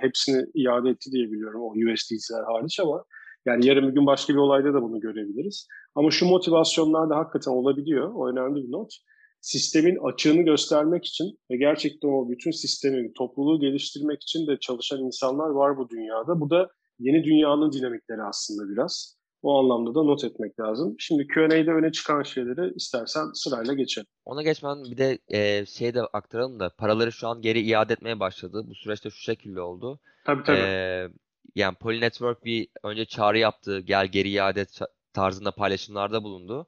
Hepsini 0.00 0.46
iade 0.54 0.88
etti 0.90 1.10
diye 1.12 1.30
biliyorum 1.30 1.62
o 1.62 1.70
USDC'ler 1.70 2.42
hariç 2.42 2.80
ama 2.80 3.04
yani 3.46 3.66
yarın 3.66 3.88
bir 3.88 3.94
gün 3.94 4.06
başka 4.06 4.32
bir 4.32 4.38
olayda 4.38 4.74
da 4.74 4.82
bunu 4.82 5.00
görebiliriz. 5.00 5.68
Ama 5.94 6.10
şu 6.10 6.26
motivasyonlar 6.26 7.10
da 7.10 7.16
hakikaten 7.16 7.52
olabiliyor. 7.52 8.10
O 8.14 8.28
önemli 8.28 8.64
bir 8.64 8.72
not. 8.72 8.92
Sistemin 9.40 9.98
açığını 10.04 10.42
göstermek 10.42 11.04
için 11.04 11.38
ve 11.50 11.56
gerçekten 11.56 12.08
o 12.08 12.30
bütün 12.30 12.50
sistemin 12.50 13.12
topluluğu 13.12 13.60
geliştirmek 13.60 14.22
için 14.22 14.46
de 14.46 14.56
çalışan 14.60 15.00
insanlar 15.00 15.50
var 15.50 15.76
bu 15.76 15.88
dünyada. 15.88 16.40
Bu 16.40 16.50
da 16.50 16.68
yeni 16.98 17.24
dünyanın 17.24 17.72
dinamikleri 17.72 18.22
aslında 18.22 18.72
biraz. 18.72 19.20
O 19.42 19.58
anlamda 19.58 19.94
da 19.94 20.02
not 20.02 20.24
etmek 20.24 20.60
lazım. 20.60 20.96
Şimdi 20.98 21.26
Q&A'de 21.26 21.70
öne 21.70 21.92
çıkan 21.92 22.22
şeyleri 22.22 22.74
istersen 22.74 23.24
sırayla 23.34 23.74
geçelim. 23.74 24.06
Ona 24.24 24.42
geçmeden 24.42 24.84
bir 24.84 24.96
de 24.96 25.18
e, 25.28 25.66
şey 25.66 25.94
de 25.94 26.02
aktaralım 26.02 26.60
da 26.60 26.70
paraları 26.78 27.12
şu 27.12 27.28
an 27.28 27.42
geri 27.42 27.60
iade 27.60 27.92
etmeye 27.92 28.20
başladı. 28.20 28.64
Bu 28.66 28.74
süreçte 28.74 29.10
şu 29.10 29.20
şekilde 29.22 29.60
oldu. 29.60 30.00
Tabii 30.24 30.42
tabii. 30.42 30.58
E, 30.58 31.08
yani 31.54 31.74
Poly 31.74 32.00
Network 32.00 32.44
bir 32.44 32.68
önce 32.84 33.04
çağrı 33.04 33.38
yaptı. 33.38 33.80
Gel 33.80 34.06
geri 34.06 34.30
iade 34.30 34.66
tarzında 35.12 35.50
paylaşımlarda 35.50 36.22
bulundu. 36.22 36.66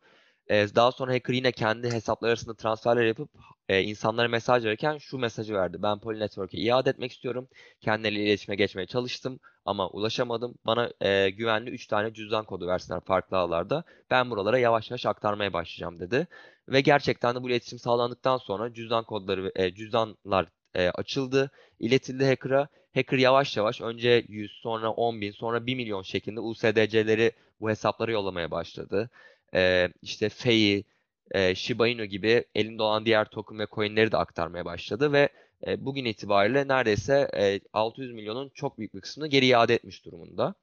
Ee, 0.51 0.67
daha 0.75 0.93
sonra 0.93 1.13
hacker 1.13 1.35
yine 1.35 1.53
kendi 1.53 1.91
hesapları 1.91 2.31
arasında 2.31 2.55
transferler 2.55 3.05
yapıp 3.05 3.31
e, 3.69 3.83
insanlara 3.83 4.29
mesaj 4.29 4.65
verirken 4.65 4.99
şu 4.99 5.19
mesajı 5.19 5.55
verdi. 5.55 5.83
Ben 5.83 5.99
Poly 5.99 6.21
Network'e 6.21 6.59
iade 6.59 6.91
etmek 6.91 7.13
istiyorum. 7.13 7.49
Kendileriyle 7.81 8.25
iletişime 8.25 8.57
geçmeye 8.57 8.87
çalıştım 8.87 9.41
ama 9.65 9.89
ulaşamadım. 9.89 10.55
Bana 10.67 10.91
e, 11.01 11.31
güvenli 11.31 11.71
3 11.71 11.87
tane 11.87 12.13
cüzdan 12.15 12.45
kodu 12.45 12.67
versinler 12.67 13.01
farklı 13.01 13.37
ağlarda. 13.37 13.85
Ben 14.11 14.31
buralara 14.31 14.59
yavaş 14.59 14.91
yavaş 14.91 15.07
aktarmaya 15.07 15.53
başlayacağım 15.53 16.01
dedi. 16.01 16.27
Ve 16.69 16.81
gerçekten 16.81 17.35
de 17.35 17.43
bu 17.43 17.51
iletişim 17.51 17.79
sağlandıktan 17.79 18.37
sonra 18.37 18.73
cüzdan 18.73 19.05
kodları, 19.05 19.53
e, 19.57 19.75
cüzdanlar 19.75 20.47
e, 20.75 20.89
açıldı, 20.89 21.51
iletildi 21.81 22.27
hacker'a. 22.27 22.69
Hacker 22.95 23.19
yavaş 23.19 23.57
yavaş 23.57 23.81
önce 23.81 24.25
100 24.29 24.53
sonra 24.53 24.91
10 24.91 25.21
bin 25.21 25.31
sonra 25.31 25.67
1 25.67 25.75
milyon 25.75 26.03
şeklinde 26.03 26.41
USDC'leri 26.41 27.33
bu 27.61 27.71
hesaplara 27.71 28.13
yollamaya 28.13 28.51
başladı. 28.51 29.11
E, 29.55 29.89
işte 30.03 30.29
FEI, 30.29 30.85
e, 31.31 31.55
Shiba 31.55 31.89
Inu 31.89 32.05
gibi 32.05 32.45
elinde 32.55 32.83
olan 32.83 33.07
diğer 33.07 33.25
token 33.25 33.59
ve 33.59 33.67
coinleri 33.73 34.13
de 34.13 34.17
aktarmaya 34.17 34.65
başladı 34.65 35.13
ve 35.13 35.29
e, 35.67 35.85
bugün 35.85 36.05
itibariyle 36.05 36.69
neredeyse 36.69 37.31
e, 37.37 37.61
600 37.73 38.13
milyonun 38.13 38.49
çok 38.55 38.79
büyük 38.79 38.95
bir 38.95 39.01
kısmını 39.01 39.29
geri 39.29 39.47
iade 39.47 39.75
etmiş 39.75 40.05
durumunda. 40.05 40.55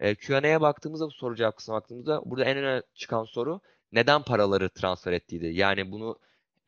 E, 0.00 0.14
Q&A'ya 0.14 0.60
baktığımızda 0.60 1.06
bu 1.06 1.10
soru 1.10 1.36
cevap 1.36 1.56
kısmına 1.56 1.76
baktığımızda 1.76 2.22
burada 2.24 2.44
en 2.44 2.56
öne 2.56 2.82
çıkan 2.94 3.24
soru 3.24 3.60
neden 3.92 4.22
paraları 4.22 4.68
transfer 4.68 5.12
ettiğiydi. 5.12 5.46
Yani 5.46 5.92
bunu 5.92 6.18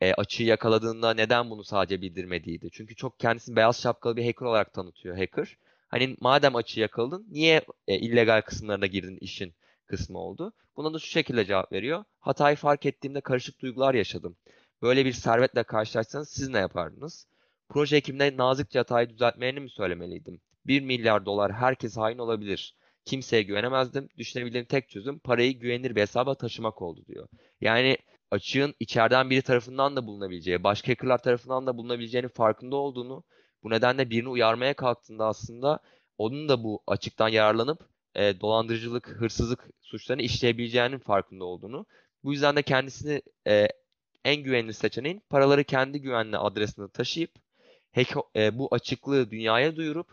e, 0.01 0.13
açığı 0.13 0.43
yakaladığında 0.43 1.13
neden 1.13 1.49
bunu 1.49 1.63
sadece 1.63 2.01
bildirmediydi. 2.01 2.69
Çünkü 2.71 2.95
çok 2.95 3.19
kendisini 3.19 3.55
beyaz 3.55 3.81
şapkalı 3.81 4.17
bir 4.17 4.25
hacker 4.25 4.45
olarak 4.45 4.73
tanıtıyor 4.73 5.17
hacker. 5.17 5.57
Hani 5.87 6.17
madem 6.21 6.55
açığı 6.55 6.79
yakaladın 6.79 7.25
niye 7.31 7.61
e, 7.87 7.95
illegal 7.95 8.41
kısımlarına 8.41 8.85
girdin 8.85 9.17
işin 9.21 9.53
kısmı 9.91 10.17
oldu. 10.19 10.53
Buna 10.77 10.93
da 10.93 10.99
şu 10.99 11.07
şekilde 11.07 11.45
cevap 11.45 11.71
veriyor. 11.71 12.03
Hatayı 12.19 12.55
fark 12.55 12.85
ettiğimde 12.85 13.21
karışık 13.21 13.61
duygular 13.61 13.93
yaşadım. 13.93 14.35
Böyle 14.81 15.05
bir 15.05 15.11
servetle 15.11 15.63
karşılaşsanız 15.63 16.29
siz 16.29 16.49
ne 16.49 16.57
yapardınız? 16.57 17.27
Proje 17.69 17.97
ekibine 17.97 18.37
nazikçe 18.37 18.79
hatayı 18.79 19.09
düzeltmelerini 19.09 19.59
mi 19.59 19.69
söylemeliydim? 19.69 20.41
1 20.65 20.81
milyar 20.81 21.25
dolar 21.25 21.53
herkes 21.53 21.97
hain 21.97 22.17
olabilir. 22.17 22.75
Kimseye 23.05 23.43
güvenemezdim. 23.43 24.09
Düşünebildiğim 24.17 24.65
tek 24.65 24.89
çözüm 24.89 25.19
parayı 25.19 25.59
güvenilir 25.59 25.95
bir 25.95 26.01
hesaba 26.01 26.35
taşımak 26.35 26.81
oldu 26.81 27.05
diyor. 27.07 27.27
Yani 27.61 27.97
açığın 28.31 28.75
içeriden 28.79 29.29
biri 29.29 29.41
tarafından 29.41 29.95
da 29.95 30.07
bulunabileceği, 30.07 30.63
başka 30.63 30.91
hackerlar 30.91 31.17
tarafından 31.17 31.67
da 31.67 31.77
bulunabileceğinin 31.77 32.27
farkında 32.27 32.75
olduğunu, 32.75 33.23
bu 33.63 33.69
nedenle 33.69 34.09
birini 34.09 34.29
uyarmaya 34.29 34.73
kalktığında 34.73 35.25
aslında 35.25 35.79
onun 36.17 36.49
da 36.49 36.63
bu 36.63 36.83
açıktan 36.87 37.27
yararlanıp 37.29 37.79
e, 38.15 38.41
dolandırıcılık, 38.41 39.07
hırsızlık 39.07 39.69
suçlarını 39.81 40.21
işleyebileceğinin 40.21 40.97
farkında 40.97 41.45
olduğunu, 41.45 41.85
bu 42.23 42.33
yüzden 42.33 42.55
de 42.55 42.63
kendisini 42.63 43.21
e, 43.47 43.67
en 44.25 44.43
güvenli 44.43 44.73
seçeneğin 44.73 45.21
paraları 45.29 45.63
kendi 45.63 46.01
güvenli 46.01 46.37
adresine 46.37 46.87
taşıyıp 46.87 47.31
hack, 47.95 48.15
e, 48.35 48.57
bu 48.57 48.67
açıklığı 48.71 49.31
dünyaya 49.31 49.75
duyurup 49.75 50.07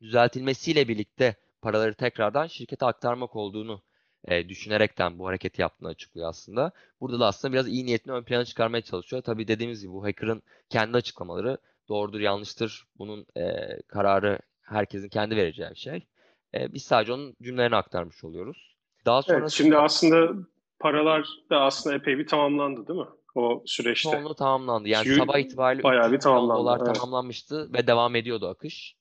düzeltilmesiyle 0.00 0.88
birlikte 0.88 1.36
paraları 1.62 1.94
tekrardan 1.94 2.46
şirkete 2.46 2.86
aktarmak 2.86 3.36
olduğunu 3.36 3.82
e, 4.28 4.48
düşünerekten 4.48 5.18
bu 5.18 5.26
hareketi 5.26 5.62
yaptığını 5.62 5.88
açıklıyor 5.88 6.28
aslında. 6.28 6.72
Burada 7.00 7.20
da 7.20 7.26
aslında 7.26 7.52
biraz 7.52 7.68
iyi 7.68 7.86
niyetini 7.86 8.14
ön 8.14 8.22
plana 8.22 8.44
çıkarmaya 8.44 8.82
çalışıyor. 8.82 9.22
Tabii 9.22 9.48
dediğimiz 9.48 9.82
gibi 9.82 9.92
bu 9.92 10.04
hacker'ın 10.04 10.42
kendi 10.70 10.96
açıklamaları 10.96 11.58
doğrudur 11.88 12.20
yanlıştır. 12.20 12.86
Bunun 12.98 13.26
e, 13.36 13.42
kararı 13.88 14.38
herkesin 14.62 15.08
kendi 15.08 15.36
vereceği 15.36 15.70
bir 15.70 15.76
şey. 15.76 16.06
E, 16.54 16.72
biz 16.72 16.82
sadece 16.82 17.12
onun 17.12 17.36
cümlelerini 17.42 17.76
aktarmış 17.76 18.24
oluyoruz. 18.24 18.76
Daha 19.06 19.22
sonra 19.22 19.38
evet, 19.38 19.50
şimdi 19.50 19.76
aslında 19.76 20.32
paralar 20.78 21.28
da 21.50 21.60
aslında 21.60 21.96
epey 21.96 22.18
bir 22.18 22.26
tamamlandı 22.26 22.88
değil 22.88 23.00
mi? 23.00 23.06
O 23.34 23.62
süreçte. 23.66 24.10
Çoğunluğu 24.10 24.34
tamamlandı. 24.34 24.88
Yani 24.88 25.04
Çünkü 25.04 25.16
sabah 25.16 25.38
itibariyle 25.38 25.82
bayağı 25.82 26.12
bir 26.12 26.20
tamamlandı. 26.20 26.60
dolar 26.60 26.80
evet. 26.86 26.94
tamamlanmıştı 26.94 27.72
ve 27.72 27.86
devam 27.86 28.16
ediyordu 28.16 28.48
akış. 28.48 28.96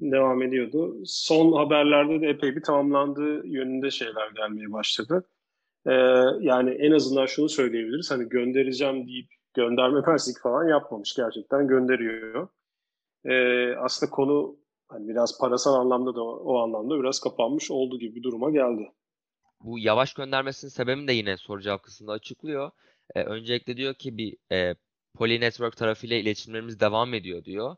Devam 0.00 0.42
ediyordu. 0.42 0.96
Son 1.04 1.52
haberlerde 1.52 2.20
de 2.20 2.26
epey 2.26 2.56
bir 2.56 2.62
tamamlandığı 2.62 3.46
yönünde 3.46 3.90
şeyler 3.90 4.30
gelmeye 4.30 4.72
başladı. 4.72 5.28
Ee, 5.86 5.92
yani 6.40 6.70
en 6.70 6.92
azından 6.92 7.26
şunu 7.26 7.48
söyleyebiliriz. 7.48 8.10
Hani 8.10 8.28
göndereceğim 8.28 9.06
deyip 9.06 9.28
gönderme 9.54 10.02
persik 10.02 10.40
falan 10.42 10.68
yapmamış. 10.68 11.14
Gerçekten 11.16 11.68
gönderiyor. 11.68 12.48
Ee, 13.24 13.74
aslında 13.76 14.10
konu 14.10 14.57
hani 14.88 15.08
biraz 15.08 15.38
parasal 15.40 15.74
anlamda 15.74 16.14
da 16.14 16.22
o, 16.24 16.58
anlamda 16.58 17.00
biraz 17.00 17.20
kapanmış 17.20 17.70
olduğu 17.70 17.98
gibi 17.98 18.14
bir 18.14 18.22
duruma 18.22 18.50
geldi. 18.50 18.92
Bu 19.60 19.78
yavaş 19.78 20.14
göndermesinin 20.14 20.70
sebebini 20.70 21.08
de 21.08 21.12
yine 21.12 21.36
soru 21.36 21.60
cevap 21.60 21.82
kısmında 21.82 22.12
açıklıyor. 22.12 22.70
Ee, 23.14 23.22
öncelikle 23.22 23.76
diyor 23.76 23.94
ki 23.94 24.16
bir 24.16 24.36
e, 24.52 24.74
Poly 25.14 25.40
Network 25.40 25.76
tarafıyla 25.76 26.16
iletişimlerimiz 26.16 26.80
devam 26.80 27.14
ediyor 27.14 27.44
diyor 27.44 27.76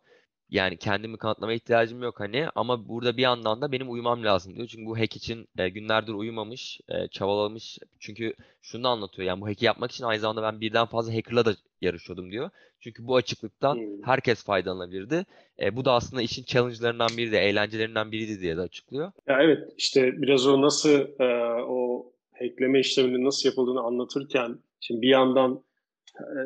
yani 0.50 0.76
kendimi 0.76 1.16
kanıtlamaya 1.16 1.56
ihtiyacım 1.56 2.02
yok 2.02 2.20
hani 2.20 2.48
ama 2.54 2.88
burada 2.88 3.16
bir 3.16 3.22
yandan 3.22 3.60
da 3.60 3.72
benim 3.72 3.90
uyumam 3.90 4.24
lazım 4.24 4.56
diyor. 4.56 4.66
Çünkü 4.66 4.86
bu 4.86 4.98
hack 4.98 5.16
için 5.16 5.48
e, 5.58 5.68
günlerdir 5.68 6.12
uyumamış, 6.12 6.80
e, 6.88 7.08
çabalamış. 7.08 7.78
Çünkü 7.98 8.34
şunu 8.62 8.84
da 8.84 8.88
anlatıyor 8.88 9.28
yani 9.28 9.40
bu 9.40 9.48
hack'i 9.48 9.64
yapmak 9.64 9.92
için 9.92 10.04
aynı 10.04 10.20
zamanda 10.20 10.42
ben 10.42 10.60
birden 10.60 10.86
fazla 10.86 11.14
hacker'la 11.14 11.44
da 11.44 11.54
yarışıyordum 11.80 12.32
diyor. 12.32 12.50
Çünkü 12.80 13.06
bu 13.06 13.16
açıklıktan 13.16 13.74
hmm. 13.74 14.02
herkes 14.02 14.44
faydalanabilirdi. 14.44 15.26
E, 15.60 15.76
bu 15.76 15.84
da 15.84 15.92
aslında 15.92 16.22
işin 16.22 16.44
challenge'larından 16.44 17.08
biri 17.16 17.32
de, 17.32 17.38
eğlencelerinden 17.38 18.12
biriydi 18.12 18.40
diye 18.40 18.56
de 18.56 18.60
açıklıyor. 18.60 19.12
Ya 19.26 19.42
evet 19.42 19.72
işte 19.78 20.22
biraz 20.22 20.46
o 20.46 20.62
nasıl 20.62 21.20
e, 21.20 21.64
o 21.64 22.12
hackleme 22.38 22.80
işleminin 22.80 23.24
nasıl 23.24 23.48
yapıldığını 23.48 23.80
anlatırken 23.80 24.58
şimdi 24.80 25.02
bir 25.02 25.08
yandan 25.08 25.62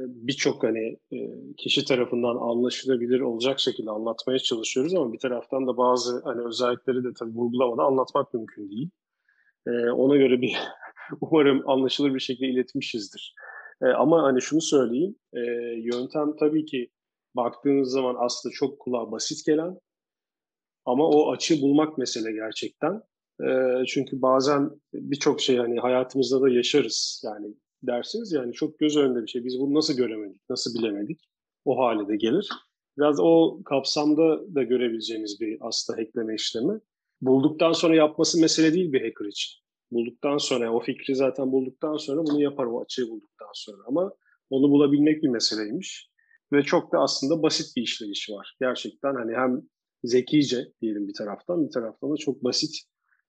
birçok 0.06 0.62
hani 0.62 0.98
kişi 1.56 1.84
tarafından 1.84 2.36
anlaşılabilir 2.36 3.20
olacak 3.20 3.60
şekilde 3.60 3.90
anlatmaya 3.90 4.38
çalışıyoruz 4.38 4.94
ama 4.94 5.12
bir 5.12 5.18
taraftan 5.18 5.66
da 5.66 5.76
bazı 5.76 6.22
hani 6.24 6.46
özellikleri 6.46 7.04
de 7.04 7.08
tabii 7.18 7.34
vurgulamadan 7.34 7.84
anlatmak 7.84 8.34
mümkün 8.34 8.70
değil. 8.70 8.90
Ona 9.92 10.16
göre 10.16 10.40
bir 10.40 10.56
umarım 11.20 11.68
anlaşılır 11.68 12.14
bir 12.14 12.20
şekilde 12.20 12.46
iletmişizdir. 12.46 13.34
Ama 13.96 14.22
hani 14.22 14.42
şunu 14.42 14.60
söyleyeyim, 14.60 15.16
yöntem 15.92 16.36
tabii 16.36 16.64
ki 16.64 16.90
baktığınız 17.36 17.90
zaman 17.90 18.16
aslında 18.18 18.52
çok 18.52 18.78
kulağa 18.78 19.12
basit 19.12 19.46
gelen 19.46 19.78
ama 20.84 21.08
o 21.08 21.32
açığı 21.32 21.62
bulmak 21.62 21.98
mesele 21.98 22.32
gerçekten. 22.32 23.02
Çünkü 23.86 24.22
bazen 24.22 24.70
birçok 24.94 25.40
şey 25.40 25.56
hani 25.56 25.80
hayatımızda 25.80 26.40
da 26.40 26.48
yaşarız. 26.48 27.22
Yani 27.24 27.54
dersiniz 27.86 28.32
yani 28.32 28.52
çok 28.52 28.78
göz 28.78 28.96
önünde 28.96 29.22
bir 29.22 29.26
şey. 29.26 29.44
Biz 29.44 29.60
bunu 29.60 29.74
nasıl 29.74 29.96
göremedik, 29.96 30.40
nasıl 30.50 30.78
bilemedik? 30.78 31.20
O 31.64 31.78
hale 31.78 32.08
de 32.08 32.16
gelir. 32.16 32.48
Biraz 32.98 33.20
o 33.20 33.60
kapsamda 33.64 34.54
da 34.54 34.62
görebileceğimiz 34.62 35.40
bir 35.40 35.58
aslında 35.60 36.00
hackleme 36.00 36.34
işlemi. 36.34 36.80
Bulduktan 37.20 37.72
sonra 37.72 37.94
yapması 37.94 38.40
mesele 38.40 38.74
değil 38.74 38.92
bir 38.92 39.00
hacker 39.00 39.26
için. 39.26 39.52
Bulduktan 39.90 40.38
sonra, 40.38 40.72
o 40.72 40.80
fikri 40.80 41.14
zaten 41.14 41.52
bulduktan 41.52 41.96
sonra 41.96 42.26
bunu 42.26 42.42
yapar 42.42 42.66
o 42.66 42.82
açığı 42.82 43.08
bulduktan 43.10 43.50
sonra. 43.54 43.82
Ama 43.86 44.12
onu 44.50 44.70
bulabilmek 44.70 45.22
bir 45.22 45.28
meseleymiş. 45.28 46.10
Ve 46.52 46.62
çok 46.62 46.92
da 46.92 46.98
aslında 46.98 47.42
basit 47.42 47.76
bir 47.76 47.82
işleyişi 47.82 48.32
var. 48.32 48.56
Gerçekten 48.60 49.14
hani 49.14 49.34
hem 49.34 49.62
zekice 50.04 50.72
diyelim 50.82 51.08
bir 51.08 51.14
taraftan, 51.14 51.66
bir 51.66 51.72
taraftan 51.72 52.12
da 52.12 52.16
çok 52.16 52.44
basit 52.44 52.74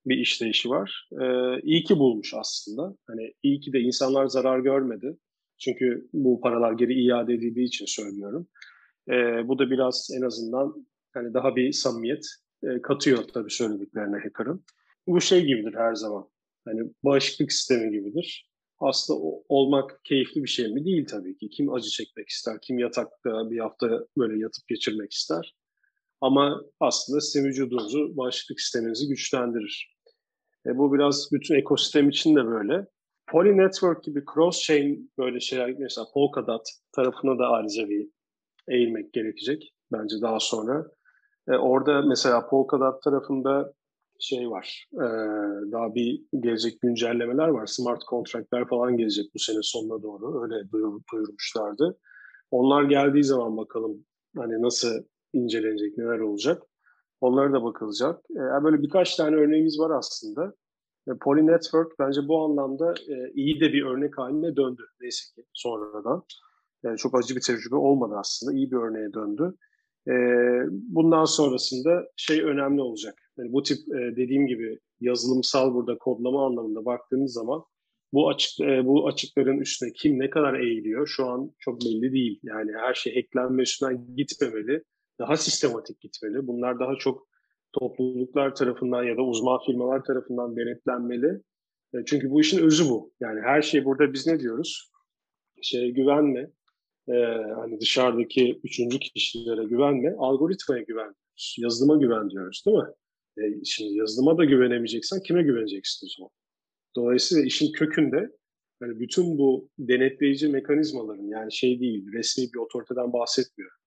bir 0.05 0.17
işleyişi 0.17 0.69
var. 0.69 1.09
Ee, 1.21 1.61
iyi 1.61 1.83
ki 1.83 1.99
bulmuş 1.99 2.33
aslında. 2.33 2.95
Hani 3.07 3.33
iyi 3.43 3.59
ki 3.59 3.73
de 3.73 3.79
insanlar 3.79 4.27
zarar 4.27 4.59
görmedi. 4.59 5.17
Çünkü 5.57 6.07
bu 6.13 6.41
paralar 6.41 6.73
geri 6.73 6.93
iade 6.93 7.33
edildiği 7.33 7.67
için 7.67 7.85
söylüyorum. 7.85 8.47
Ee, 9.09 9.47
bu 9.47 9.59
da 9.59 9.71
biraz 9.71 10.09
en 10.17 10.21
azından 10.21 10.87
hani 11.13 11.33
daha 11.33 11.55
bir 11.55 11.71
samimiyet 11.71 12.25
e, 12.63 12.81
katıyor 12.81 13.23
tabii 13.33 13.51
söylediklerine 13.51 14.17
hacker'ın. 14.17 14.65
Bu 15.07 15.21
şey 15.21 15.45
gibidir 15.45 15.73
her 15.73 15.95
zaman. 15.95 16.29
Hani 16.65 16.89
bağışıklık 17.03 17.51
sistemi 17.51 17.91
gibidir. 17.91 18.49
Aslında 18.79 19.19
olmak 19.49 19.99
keyifli 20.03 20.43
bir 20.43 20.49
şey 20.49 20.67
mi? 20.67 20.85
Değil 20.85 21.05
tabii 21.07 21.37
ki. 21.37 21.49
Kim 21.49 21.73
acı 21.73 21.89
çekmek 21.89 22.29
ister? 22.29 22.57
Kim 22.61 22.79
yatakta 22.79 23.51
bir 23.51 23.59
hafta 23.59 24.05
böyle 24.17 24.39
yatıp 24.39 24.67
geçirmek 24.67 25.11
ister? 25.11 25.55
Ama 26.21 26.61
aslında 26.79 27.21
sizin 27.21 27.45
vücudunuzu, 27.45 28.17
bağışıklık 28.17 28.61
sisteminizi 28.61 29.07
güçlendirir. 29.07 29.94
E, 30.67 30.77
bu 30.77 30.93
biraz 30.93 31.29
bütün 31.31 31.55
ekosistem 31.55 32.09
için 32.09 32.35
de 32.35 32.45
böyle. 32.45 32.85
Poly 33.27 33.57
Network 33.57 34.03
gibi 34.03 34.19
cross-chain 34.19 35.09
böyle 35.17 35.39
şeyler 35.39 35.75
mesela 35.79 36.07
Polkadot 36.13 36.61
tarafına 36.95 37.39
da 37.39 37.47
ayrıca 37.47 37.89
bir 37.89 38.09
eğilmek 38.67 39.13
gerekecek 39.13 39.73
bence 39.91 40.15
daha 40.21 40.39
sonra. 40.39 40.87
E, 41.47 41.51
orada 41.51 42.01
mesela 42.01 42.47
Polkadot 42.47 43.03
tarafında 43.03 43.73
şey 44.19 44.49
var, 44.49 44.87
e, 44.93 45.05
daha 45.71 45.95
bir 45.95 46.21
gelecek 46.39 46.81
güncellemeler 46.81 47.47
var. 47.47 47.65
Smart 47.65 48.01
contract'ler 48.09 48.67
falan 48.67 48.97
gelecek 48.97 49.25
bu 49.35 49.39
sene 49.39 49.59
sonuna 49.61 50.03
doğru. 50.03 50.43
Öyle 50.43 50.71
duyur, 50.71 51.01
duyurmuşlardı. 51.13 51.97
Onlar 52.51 52.83
geldiği 52.83 53.23
zaman 53.23 53.57
bakalım 53.57 54.05
hani 54.37 54.61
nasıl 54.61 55.03
incelenecek, 55.33 55.97
neler 55.97 56.19
olacak. 56.19 56.63
Onlara 57.25 57.53
da 57.53 57.63
bakılacak. 57.63 58.21
E, 58.31 58.63
böyle 58.63 58.81
birkaç 58.81 59.15
tane 59.15 59.35
örneğimiz 59.35 59.79
var 59.79 59.97
aslında. 59.97 60.53
E, 61.07 61.11
Poly 61.21 61.47
Network 61.47 61.99
bence 61.99 62.21
bu 62.27 62.43
anlamda 62.43 62.93
e, 62.93 63.31
iyi 63.33 63.59
de 63.59 63.73
bir 63.73 63.85
örnek 63.85 64.17
haline 64.17 64.55
döndü 64.55 64.81
neyse 65.01 65.23
ki 65.35 65.47
sonradan. 65.53 66.23
Yani 66.83 66.97
çok 66.97 67.17
acı 67.17 67.35
bir 67.35 67.41
tecrübe 67.41 67.75
olmadı 67.75 68.13
aslında. 68.17 68.53
iyi 68.53 68.71
bir 68.71 68.77
örneğe 68.77 69.13
döndü. 69.13 69.55
Bundan 70.69 71.25
sonrasında 71.25 72.07
şey 72.15 72.41
önemli 72.41 72.81
olacak. 72.81 73.15
Yani 73.37 73.53
bu 73.53 73.63
tip 73.63 73.77
e, 73.77 74.15
dediğim 74.15 74.47
gibi 74.47 74.79
yazılımsal 74.99 75.73
burada 75.73 75.97
kodlama 75.97 76.45
anlamında 76.45 76.85
baktığınız 76.85 77.33
zaman 77.33 77.63
bu 78.13 78.29
açık 78.29 78.59
e, 78.59 78.85
bu 78.85 79.07
açıkların 79.07 79.59
üstüne 79.59 79.91
kim 79.93 80.19
ne 80.19 80.29
kadar 80.29 80.53
eğiliyor 80.53 81.07
şu 81.07 81.25
an 81.25 81.51
çok 81.59 81.81
belli 81.81 82.13
değil. 82.13 82.39
Yani 82.43 82.71
her 82.81 82.93
şey 82.93 83.15
hacklenme 83.15 83.63
üstünden 83.63 84.15
gitmemeli 84.15 84.83
daha 85.19 85.37
sistematik 85.37 86.01
gitmeli. 86.01 86.47
Bunlar 86.47 86.79
daha 86.79 86.95
çok 86.95 87.27
topluluklar 87.73 88.55
tarafından 88.55 89.03
ya 89.03 89.17
da 89.17 89.21
uzman 89.21 89.59
firmalar 89.65 90.03
tarafından 90.03 90.55
denetlenmeli. 90.55 91.41
E, 91.93 91.97
çünkü 92.05 92.29
bu 92.29 92.41
işin 92.41 92.63
özü 92.63 92.89
bu. 92.89 93.13
Yani 93.19 93.41
her 93.41 93.61
şey 93.61 93.85
burada 93.85 94.13
biz 94.13 94.27
ne 94.27 94.39
diyoruz? 94.39 94.91
Şey 95.61 95.91
güvenme, 95.91 96.51
e, 97.07 97.13
hani 97.55 97.79
dışarıdaki 97.79 98.59
üçüncü 98.63 98.99
kişilere 98.99 99.63
güvenme, 99.63 100.15
algoritmaya 100.17 100.83
güven 100.83 101.15
yazılıma 101.57 101.97
güven 101.97 102.29
diyoruz 102.29 102.63
değil 102.65 102.77
mi? 102.77 102.89
E, 103.37 103.63
şimdi 103.65 103.97
yazılıma 103.97 104.37
da 104.37 104.45
güvenemeyeceksen 104.45 105.19
kime 105.23 105.43
güveneceksin 105.43 106.07
o 106.07 106.09
zaman? 106.17 106.31
Dolayısıyla 106.95 107.45
işin 107.45 107.71
kökünde 107.71 108.31
yani 108.81 108.99
bütün 108.99 109.37
bu 109.37 109.69
denetleyici 109.79 110.47
mekanizmaların 110.47 111.27
yani 111.27 111.53
şey 111.53 111.79
değil, 111.79 112.13
resmi 112.13 112.43
bir 112.53 112.59
otoriteden 112.59 113.13
bahsetmiyorum 113.13 113.77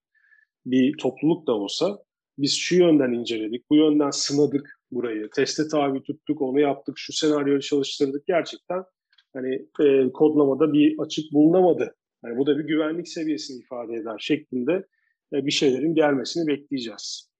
bir 0.66 0.97
topluluk 0.99 1.47
da 1.47 1.53
olsa 1.53 1.99
biz 2.38 2.57
şu 2.57 2.77
yönden 2.77 3.12
inceledik, 3.12 3.71
bu 3.71 3.77
yönden 3.77 4.11
sınadık 4.11 4.79
burayı, 4.90 5.29
teste 5.35 5.68
tabi 5.68 6.03
tuttuk, 6.03 6.42
onu 6.42 6.61
yaptık, 6.61 6.94
şu 6.99 7.12
senaryoyu 7.12 7.61
çalıştırdık. 7.61 8.27
Gerçekten 8.27 8.85
hani 9.33 9.55
e, 9.81 10.12
kodlamada 10.12 10.73
bir 10.73 10.99
açık 10.99 11.33
bulunamadı. 11.33 11.94
Yani 12.25 12.38
bu 12.38 12.47
da 12.47 12.59
bir 12.59 12.64
güvenlik 12.64 13.09
seviyesini 13.09 13.62
ifade 13.62 13.94
eder 13.94 14.18
şeklinde 14.18 14.73
e, 15.33 15.47
bir 15.47 15.51
şeylerin 15.51 15.94
gelmesini 15.94 16.47
bekleyeceğiz. 16.47 17.31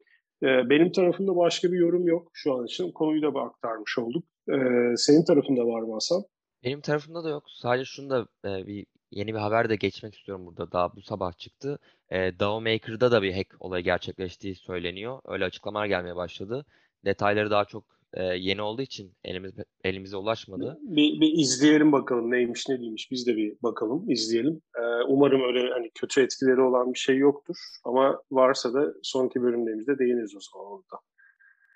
E, 0.43 0.47
benim 0.47 0.93
tarafımda 0.93 1.37
başka 1.37 1.73
bir 1.73 1.79
yorum 1.79 2.07
yok 2.07 2.31
şu 2.33 2.55
an 2.55 2.64
için. 2.64 2.93
Konuyu 2.93 3.23
da 3.23 3.29
aktarmış 3.29 3.99
olduk. 3.99 4.25
E, 4.49 4.57
senin 4.97 5.25
tarafında 5.25 5.66
var 5.66 5.83
mı 5.83 5.93
Hasan? 5.93 6.23
Benim 6.64 6.81
tarafımda 6.81 7.25
da 7.25 7.29
yok. 7.29 7.45
Sadece 7.49 7.85
şunu 7.85 8.11
da 8.11 8.27
e, 8.45 8.66
bir 8.66 8.87
yeni 9.11 9.35
bir 9.35 9.39
haber 9.39 9.69
de 9.69 9.77
geçmek 9.77 10.15
istiyorum 10.15 10.47
burada. 10.47 10.73
Daha 10.73 10.97
bu 10.97 11.03
sabah 11.03 11.33
çıktı. 11.39 11.79
E, 12.11 12.39
DAO 12.41 12.61
Maker'da 12.61 13.13
da 13.13 13.23
bir 13.23 13.35
hack 13.35 13.57
olayı 13.61 13.85
gerçekleştiği 13.85 14.55
söyleniyor. 14.55 15.21
Öyle 15.25 15.45
açıklamalar 15.45 15.87
gelmeye 15.87 16.17
başladı. 16.17 16.67
Detayları 17.05 17.51
daha 17.51 17.65
çok 17.65 17.85
e, 18.15 18.23
yeni 18.23 18.63
olduğu 18.63 18.83
için 18.83 19.13
elimiz, 19.25 19.53
elimize 19.85 20.17
ulaşmadı. 20.17 20.79
Bir, 20.83 21.21
bir 21.21 21.33
izleyelim 21.33 21.93
bakalım 21.93 22.31
neymiş 22.31 22.69
ne 22.69 22.81
değilmiş. 22.81 23.11
Biz 23.11 23.27
de 23.27 23.37
bir 23.37 23.55
bakalım, 23.63 24.11
izleyelim. 24.11 24.61
E, 24.77 24.83
umarım 25.09 25.43
öyle 25.43 25.73
hani 25.73 25.91
kötü 25.95 26.23
etkileri 26.23 26.61
olan 26.61 26.93
bir 26.93 26.99
şey 26.99 27.17
yoktur. 27.17 27.57
Ama 27.85 28.23
varsa 28.31 28.75
da 28.75 28.95
sonraki 29.03 29.43
bölümlerimizde 29.43 29.99
değiniriz 29.99 30.37
o 30.37 30.41
zaman 30.41 30.73
orada. 30.73 31.03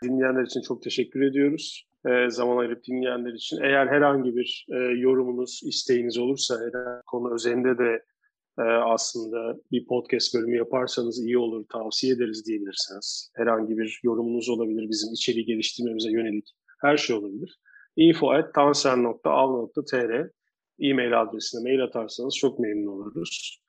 Dinleyenler 0.02 0.42
için 0.42 0.62
çok 0.62 0.82
teşekkür 0.82 1.22
ediyoruz. 1.22 1.86
E, 2.06 2.30
zaman 2.30 2.56
ayırıp 2.56 2.84
dinleyenler 2.84 3.32
için. 3.32 3.62
Eğer 3.62 3.86
herhangi 3.86 4.36
bir 4.36 4.66
e, 4.70 4.76
yorumunuz, 4.78 5.60
isteğiniz 5.64 6.18
olursa, 6.18 6.58
eğer 6.62 7.02
konu 7.06 7.34
özelinde 7.34 7.78
de 7.78 8.04
e, 8.58 8.62
aslında 8.62 9.56
bir 9.72 9.86
podcast 9.86 10.34
bölümü 10.34 10.56
yaparsanız 10.56 11.24
iyi 11.24 11.38
olur, 11.38 11.64
tavsiye 11.68 12.14
ederiz 12.14 12.46
diyebilirsiniz. 12.46 13.32
Herhangi 13.36 13.78
bir 13.78 14.00
yorumunuz 14.02 14.48
olabilir 14.48 14.88
bizim 14.88 15.12
içeriği 15.12 15.44
geliştirmemize 15.44 16.10
yönelik. 16.10 16.54
Her 16.80 16.96
şey 16.96 17.16
olabilir. 17.16 17.58
info.tansen.al.tr 17.96 20.30
e-mail 20.80 21.22
adresine 21.22 21.62
mail 21.62 21.84
atarsanız 21.84 22.36
çok 22.36 22.58
memnun 22.58 22.86
oluruz. 22.86 23.62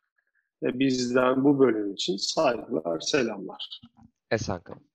Bizden 0.61 1.43
bu 1.43 1.59
bölüm 1.59 1.93
için 1.93 2.17
saygılar, 2.17 2.99
selamlar. 2.99 3.81
Esen 4.31 4.59
kalın. 4.59 4.92